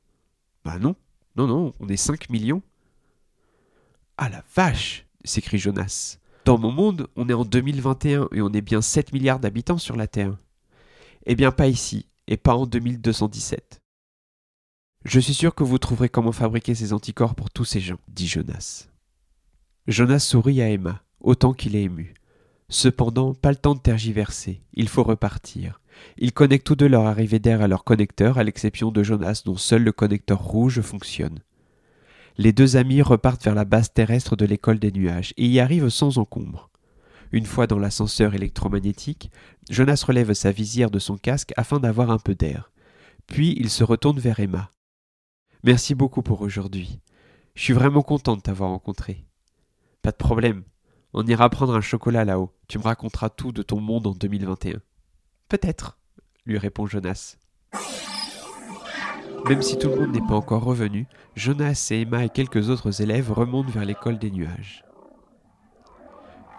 Bah 0.64 0.78
non, 0.78 0.96
non, 1.36 1.46
non, 1.46 1.74
on 1.80 1.88
est 1.88 1.96
5 1.96 2.30
millions. 2.30 2.62
Ah 4.16 4.28
la 4.28 4.44
vache 4.54 5.06
s'écrie 5.24 5.58
Jonas. 5.58 6.18
Dans 6.44 6.58
mon 6.58 6.70
monde, 6.70 7.08
on 7.16 7.28
est 7.28 7.34
en 7.34 7.44
2021 7.44 8.28
et 8.32 8.40
on 8.42 8.52
est 8.52 8.60
bien 8.60 8.80
7 8.80 9.12
milliards 9.12 9.40
d'habitants 9.40 9.78
sur 9.78 9.96
la 9.96 10.06
Terre. 10.06 10.36
Eh 11.26 11.34
bien 11.34 11.50
pas 11.50 11.68
ici, 11.68 12.06
et 12.26 12.36
pas 12.36 12.54
en 12.54 12.66
2217. 12.66 13.80
Je 15.04 15.20
suis 15.20 15.34
sûr 15.34 15.54
que 15.54 15.64
vous 15.64 15.78
trouverez 15.78 16.08
comment 16.08 16.32
fabriquer 16.32 16.74
ces 16.74 16.92
anticorps 16.92 17.34
pour 17.34 17.50
tous 17.50 17.64
ces 17.64 17.80
gens, 17.80 17.98
dit 18.08 18.28
Jonas. 18.28 18.88
Jonas 19.86 20.20
sourit 20.20 20.62
à 20.62 20.70
Emma, 20.70 21.02
autant 21.20 21.52
qu'il 21.52 21.76
est 21.76 21.82
ému. 21.82 22.14
Cependant, 22.68 23.34
pas 23.34 23.50
le 23.50 23.56
temps 23.56 23.74
de 23.74 23.80
tergiverser, 23.80 24.62
il 24.72 24.88
faut 24.88 25.02
repartir. 25.02 25.80
Ils 26.18 26.32
connectent 26.32 26.66
tous 26.66 26.76
deux 26.76 26.88
leur 26.88 27.06
arrivée 27.06 27.38
d'air 27.38 27.62
à 27.62 27.68
leur 27.68 27.84
connecteur, 27.84 28.38
à 28.38 28.44
l'exception 28.44 28.90
de 28.90 29.02
Jonas 29.02 29.42
dont 29.44 29.56
seul 29.56 29.82
le 29.82 29.92
connecteur 29.92 30.42
rouge 30.42 30.80
fonctionne. 30.80 31.40
Les 32.36 32.52
deux 32.52 32.76
amis 32.76 33.00
repartent 33.00 33.44
vers 33.44 33.54
la 33.54 33.64
base 33.64 33.92
terrestre 33.92 34.34
de 34.34 34.44
l'école 34.44 34.78
des 34.78 34.90
nuages 34.90 35.34
et 35.36 35.46
y 35.46 35.60
arrivent 35.60 35.88
sans 35.88 36.18
encombre. 36.18 36.70
Une 37.30 37.46
fois 37.46 37.66
dans 37.66 37.78
l'ascenseur 37.78 38.34
électromagnétique, 38.34 39.30
Jonas 39.70 40.04
relève 40.06 40.32
sa 40.32 40.50
visière 40.50 40.90
de 40.90 40.98
son 40.98 41.16
casque 41.16 41.52
afin 41.56 41.80
d'avoir 41.80 42.10
un 42.10 42.18
peu 42.18 42.34
d'air. 42.34 42.72
Puis 43.26 43.54
il 43.58 43.70
se 43.70 43.84
retourne 43.84 44.18
vers 44.18 44.40
Emma. 44.40 44.70
Merci 45.62 45.94
beaucoup 45.94 46.22
pour 46.22 46.42
aujourd'hui. 46.42 47.00
Je 47.54 47.62
suis 47.62 47.72
vraiment 47.72 48.02
content 48.02 48.36
de 48.36 48.42
t'avoir 48.42 48.70
rencontré. 48.70 49.24
Pas 50.02 50.10
de 50.10 50.16
problème. 50.16 50.64
On 51.16 51.24
ira 51.28 51.48
prendre 51.48 51.76
un 51.76 51.80
chocolat 51.80 52.24
là-haut. 52.24 52.50
Tu 52.66 52.76
me 52.76 52.82
raconteras 52.82 53.28
tout 53.28 53.52
de 53.52 53.62
ton 53.62 53.80
monde 53.80 54.08
en 54.08 54.14
2021. 54.14 54.80
Peut-être, 55.48 55.96
lui 56.44 56.58
répond 56.58 56.86
Jonas. 56.86 57.36
Même 59.48 59.62
si 59.62 59.78
tout 59.78 59.90
le 59.90 59.94
monde 59.94 60.12
n'est 60.12 60.26
pas 60.26 60.34
encore 60.34 60.64
revenu, 60.64 61.06
Jonas 61.36 61.88
et 61.92 62.00
Emma 62.00 62.24
et 62.24 62.30
quelques 62.30 62.68
autres 62.68 63.00
élèves 63.00 63.30
remontent 63.30 63.70
vers 63.70 63.84
l'école 63.84 64.18
des 64.18 64.32
nuages. 64.32 64.84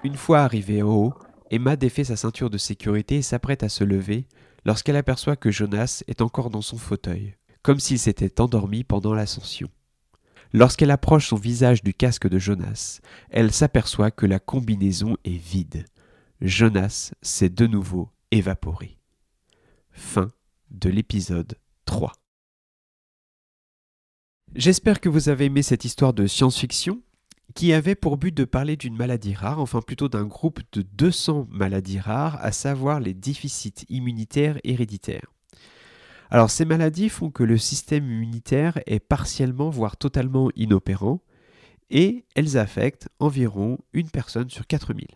Une 0.06 0.16
fois 0.16 0.40
arrivée 0.40 0.82
en 0.82 0.88
haut, 0.88 1.14
Emma 1.52 1.76
défait 1.76 2.06
sa 2.06 2.16
ceinture 2.16 2.50
de 2.50 2.58
sécurité 2.58 3.18
et 3.18 3.22
s'apprête 3.22 3.64
à 3.64 3.70
se 3.70 3.84
lever 3.84 4.26
lorsqu'elle 4.64 4.96
aperçoit 4.96 5.36
que 5.36 5.52
Jonas 5.52 6.04
est 6.08 6.22
encore 6.22 6.50
dans 6.50 6.62
son 6.62 6.78
fauteuil, 6.78 7.36
comme 7.62 7.82
s'il 7.82 8.00
s'était 8.00 8.40
endormi 8.40 8.86
pendant 8.86 9.14
l'ascension. 9.14 9.68
Lorsqu'elle 10.56 10.92
approche 10.92 11.28
son 11.28 11.36
visage 11.36 11.84
du 11.84 11.94
casque 11.94 12.30
de 12.30 12.40
Jonas, 12.40 13.02
elle 13.30 13.52
s'aperçoit 13.52 14.10
que 14.10 14.26
la 14.26 14.40
combinaison 14.40 15.18
est 15.26 15.36
vide. 15.36 15.84
Jonas 16.40 17.12
s'est 17.22 17.50
de 17.50 17.68
nouveau 17.68 18.10
évaporé. 18.32 18.98
Fin 19.92 20.32
de 20.72 20.90
l'épisode 20.90 21.60
3. 21.84 22.14
J'espère 24.56 25.02
que 25.02 25.10
vous 25.10 25.28
avez 25.28 25.44
aimé 25.44 25.62
cette 25.62 25.84
histoire 25.84 26.14
de 26.14 26.26
science-fiction 26.26 27.02
qui 27.54 27.74
avait 27.74 27.96
pour 27.96 28.16
but 28.16 28.34
de 28.34 28.46
parler 28.46 28.78
d'une 28.78 28.96
maladie 28.96 29.34
rare, 29.34 29.60
enfin 29.60 29.82
plutôt 29.82 30.08
d'un 30.08 30.24
groupe 30.24 30.62
de 30.72 30.84
200 30.84 31.50
maladies 31.52 32.00
rares, 32.00 32.38
à 32.42 32.54
savoir 32.54 33.02
les 33.02 33.14
déficits 33.14 33.86
immunitaires 33.90 34.58
héréditaires. 34.64 35.35
Alors 36.30 36.50
ces 36.50 36.66
maladies 36.66 37.10
font 37.10 37.30
que 37.30 37.44
le 37.44 37.58
système 37.58 38.06
immunitaire 38.06 38.80
est 38.86 39.00
partiellement, 39.00 39.70
voire 39.70 39.98
totalement 39.98 40.50
inopérant, 40.56 41.22
et 41.90 42.26
elles 42.36 42.58
affectent 42.58 43.10
environ 43.20 43.78
une 43.94 44.10
personne 44.10 44.50
sur 44.50 44.66
4000. 44.66 45.08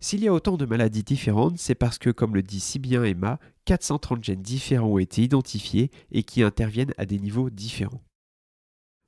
S'il 0.00 0.22
y 0.22 0.28
a 0.28 0.34
autant 0.34 0.56
de 0.56 0.66
maladies 0.66 1.02
différentes, 1.02 1.58
c'est 1.58 1.74
parce 1.74 1.98
que, 1.98 2.10
comme 2.10 2.34
le 2.34 2.42
dit 2.42 2.60
si 2.60 2.78
bien 2.78 3.02
Emma, 3.04 3.38
430 3.64 4.22
gènes 4.22 4.42
différents 4.42 4.88
ont 4.88 4.98
été 4.98 5.22
identifiés 5.22 5.90
et 6.12 6.22
qui 6.22 6.42
interviennent 6.42 6.92
à 6.98 7.06
des 7.06 7.18
niveaux 7.18 7.50
différents. 7.50 8.02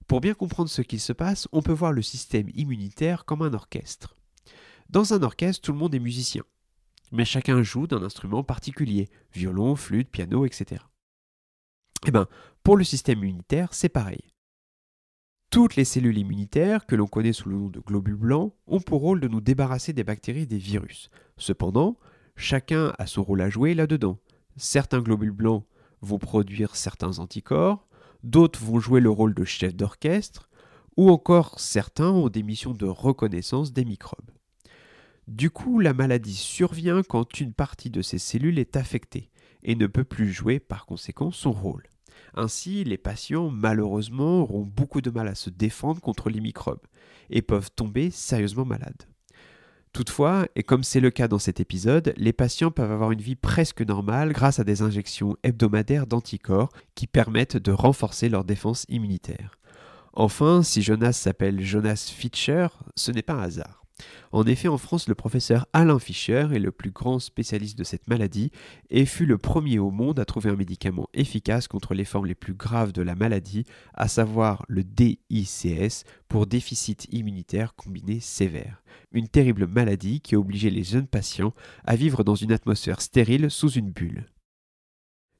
Pour 0.09 0.21
bien 0.21 0.35
comprendre 0.35 0.71
ce 0.71 0.83
qui 0.83 0.99
se 0.99 1.12
passe, 1.12 1.49
on 1.53 1.62
peut 1.62 1.73
voir 1.73 1.92
le 1.92 2.03
système 2.03 2.49
immunitaire 2.55 3.25
comme 3.25 3.42
un 3.42 3.53
orchestre. 3.53 4.16
Dans 4.88 5.12
un 5.12 5.23
orchestre, 5.23 5.62
tout 5.62 5.73
le 5.73 5.79
monde 5.79 5.95
est 5.95 6.01
musicien, 6.01 6.45
mais 7.12 7.25
chacun 7.25 7.62
joue 7.62 7.87
d'un 7.87 8.03
instrument 8.03 8.42
particulier, 8.42 9.11
violon, 9.35 9.77
flûte, 9.77 10.09
piano, 10.09 10.47
etc. 10.47 10.83
Eh 12.07 12.12
bien, 12.12 12.29
pour 12.62 12.77
le 12.77 12.85
système 12.85 13.19
immunitaire, 13.19 13.75
c'est 13.75 13.88
pareil. 13.88 14.33
Toutes 15.51 15.75
les 15.75 15.85
cellules 15.85 16.19
immunitaires, 16.19 16.87
que 16.87 16.95
l'on 16.95 17.09
connaît 17.09 17.33
sous 17.33 17.49
le 17.49 17.57
nom 17.57 17.69
de 17.69 17.81
globules 17.81 18.14
blancs, 18.14 18.55
ont 18.69 18.81
pour 18.81 19.01
rôle 19.01 19.21
de 19.21 19.27
nous 19.27 19.40
débarrasser 19.40 19.92
des 19.92 20.05
bactéries 20.05 20.42
et 20.42 20.47
des 20.47 20.57
virus. 20.59 21.11
Cependant, 21.37 21.99
chacun 22.37 22.92
a 22.99 23.07
son 23.07 23.25
rôle 23.25 23.40
à 23.40 23.51
jouer 23.51 23.75
là-dedans. 23.75 24.19
Certains 24.57 25.01
globules 25.01 25.33
blancs 25.33 25.64
vont 26.01 26.19
produire 26.19 26.77
certains 26.77 27.19
anticorps, 27.19 27.88
d'autres 28.23 28.62
vont 28.62 28.79
jouer 28.79 29.01
le 29.01 29.11
rôle 29.11 29.35
de 29.35 29.45
chef 29.45 29.75
d'orchestre, 29.75 30.49
ou 30.97 31.11
encore 31.11 31.59
certains 31.59 32.11
ont 32.11 32.29
des 32.29 32.45
missions 32.45 32.73
de 32.73 32.87
reconnaissance 32.87 33.73
des 33.73 33.85
microbes. 33.85 34.31
Du 35.27 35.51
coup, 35.51 35.81
la 35.81 35.92
maladie 35.92 36.35
survient 36.35 37.03
quand 37.03 37.40
une 37.40 37.53
partie 37.53 37.90
de 37.90 38.01
ces 38.01 38.19
cellules 38.19 38.61
est 38.61 38.77
affectée 38.77 39.31
et 39.64 39.75
ne 39.75 39.88
peut 39.88 40.05
plus 40.05 40.33
jouer 40.33 40.61
par 40.61 40.87
conséquent 40.87 41.33
son 41.33 41.51
rôle. 41.51 41.83
Ainsi, 42.37 42.85
les 42.85 42.99
patients, 42.99 43.51
malheureusement, 43.51 44.42
auront 44.42 44.62
beaucoup 44.62 45.01
de 45.01 45.11
mal 45.11 45.27
à 45.27 45.35
se 45.35 45.49
défendre 45.49 46.01
contre 46.03 46.29
les 46.29 46.40
microbes 46.40 46.87
et 47.31 47.40
peuvent 47.40 47.70
tomber 47.75 48.11
sérieusement 48.11 48.66
malades. 48.66 49.05
Toutefois, 49.94 50.46
et 50.55 50.62
comme 50.62 50.85
c'est 50.85 51.01
le 51.01 51.11
cas 51.11 51.27
dans 51.27 51.38
cet 51.38 51.59
épisode, 51.61 52.12
les 52.18 52.35
patients 52.35 52.70
peuvent 52.70 52.92
avoir 52.92 53.12
une 53.12 53.22
vie 53.22 53.35
presque 53.35 53.81
normale 53.81 54.35
grâce 54.35 54.59
à 54.59 54.64
des 54.64 54.83
injections 54.83 55.38
hebdomadaires 55.42 56.07
d'anticorps 56.07 56.68
qui 56.94 57.07
permettent 57.07 57.57
de 57.57 57.72
renforcer 57.72 58.29
leur 58.29 58.44
défense 58.44 58.85
immunitaire. 58.90 59.59
Enfin, 60.12 60.62
si 60.62 60.83
Jonas 60.83 61.14
s'appelle 61.14 61.62
Jonas 61.62 62.12
Fischer, 62.14 62.66
ce 62.94 63.11
n'est 63.11 63.22
pas 63.22 63.33
un 63.33 63.42
hasard. 63.42 63.86
En 64.32 64.44
effet, 64.44 64.68
en 64.68 64.78
France, 64.78 65.09
le 65.09 65.14
professeur 65.14 65.66
Alain 65.72 65.98
Fischer 65.98 66.48
est 66.52 66.59
le 66.59 66.72
plus 66.72 66.90
grand 66.90 67.18
spécialiste 67.18 67.78
de 67.78 67.85
cette 67.85 68.09
maladie 68.09 68.50
et 68.90 69.06
fut 69.06 69.26
le 69.26 69.38
premier 69.38 69.78
au 69.78 69.90
monde 69.90 70.18
à 70.18 70.24
trouver 70.24 70.50
un 70.50 70.56
médicament 70.56 71.09
efficace 71.14 71.68
contre 71.68 71.94
les 71.94 72.04
formes 72.04 72.26
les 72.26 72.35
plus 72.35 72.54
graves 72.54 72.92
de 72.92 73.02
la 73.02 73.14
maladie, 73.14 73.64
à 73.94 74.09
savoir 74.09 74.64
le 74.68 74.85
DICS 74.85 76.04
pour 76.28 76.46
déficit 76.46 77.06
immunitaire 77.12 77.74
combiné 77.74 78.20
sévère. 78.20 78.82
Une 79.12 79.28
terrible 79.28 79.66
maladie 79.66 80.20
qui 80.20 80.37
obligé 80.37 80.70
les 80.70 80.85
jeunes 80.85 81.06
patients 81.06 81.54
à 81.85 81.96
vivre 81.96 82.24
dans 82.24 82.35
une 82.35 82.52
atmosphère 82.52 83.00
stérile 83.00 83.50
sous 83.50 83.70
une 83.70 83.90
bulle. 83.90 84.26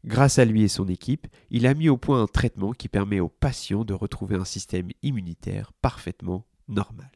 Grâce 0.05 0.39
à 0.39 0.45
lui 0.45 0.63
et 0.63 0.69
son 0.69 0.87
équipe, 0.89 1.27
il 1.51 1.67
a 1.67 1.75
mis 1.75 1.89
au 1.89 1.97
point 1.97 2.23
un 2.23 2.27
traitement 2.27 2.73
qui 2.73 2.89
permet 2.89 3.19
aux 3.19 3.29
patients 3.29 3.85
de 3.85 3.93
retrouver 3.93 4.37
un 4.37 4.45
système 4.45 4.89
immunitaire 5.03 5.73
parfaitement 5.83 6.47
normal. 6.69 7.16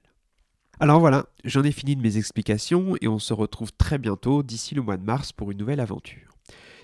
Alors 0.83 0.99
voilà, 0.99 1.27
j'en 1.45 1.63
ai 1.63 1.73
fini 1.73 1.95
de 1.95 2.01
mes 2.01 2.17
explications 2.17 2.97
et 3.03 3.09
on 3.09 3.19
se 3.19 3.35
retrouve 3.35 3.71
très 3.71 3.99
bientôt 3.99 4.43
d'ici 4.43 4.75
le 4.75 4.81
mois 4.81 4.97
de 4.97 5.05
mars 5.05 5.31
pour 5.31 5.51
une 5.51 5.59
nouvelle 5.59 5.79
aventure. 5.79 6.39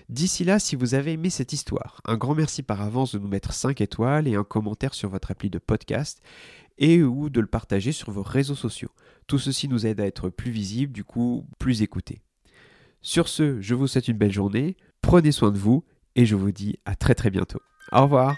D'ici 0.07 0.43
là, 0.43 0.59
si 0.59 0.75
vous 0.75 0.93
avez 0.93 1.13
aimé 1.13 1.31
cette 1.31 1.51
histoire, 1.51 1.99
un 2.05 2.15
grand 2.15 2.35
merci 2.35 2.61
par 2.61 2.83
avance 2.83 3.13
de 3.13 3.17
nous 3.17 3.27
mettre 3.27 3.53
5 3.53 3.81
étoiles 3.81 4.27
et 4.27 4.35
un 4.35 4.43
commentaire 4.43 4.93
sur 4.93 5.09
votre 5.09 5.31
appli 5.31 5.49
de 5.49 5.57
podcast 5.57 6.21
et 6.77 7.01
ou 7.01 7.31
de 7.31 7.41
le 7.41 7.47
partager 7.47 7.91
sur 7.91 8.11
vos 8.11 8.21
réseaux 8.21 8.53
sociaux. 8.53 8.91
Tout 9.25 9.39
ceci 9.39 9.67
nous 9.67 9.87
aide 9.87 9.99
à 9.99 10.05
être 10.05 10.29
plus 10.29 10.51
visibles, 10.51 10.93
du 10.93 11.03
coup 11.03 11.47
plus 11.57 11.81
écoutés. 11.81 12.21
Sur 13.01 13.27
ce, 13.27 13.59
je 13.61 13.73
vous 13.73 13.87
souhaite 13.87 14.07
une 14.07 14.17
belle 14.17 14.31
journée, 14.31 14.77
prenez 15.01 15.31
soin 15.31 15.49
de 15.49 15.57
vous 15.57 15.83
et 16.15 16.27
je 16.27 16.35
vous 16.35 16.51
dis 16.51 16.77
à 16.85 16.95
très 16.95 17.15
très 17.15 17.31
bientôt. 17.31 17.61
Au 17.91 18.03
revoir 18.03 18.37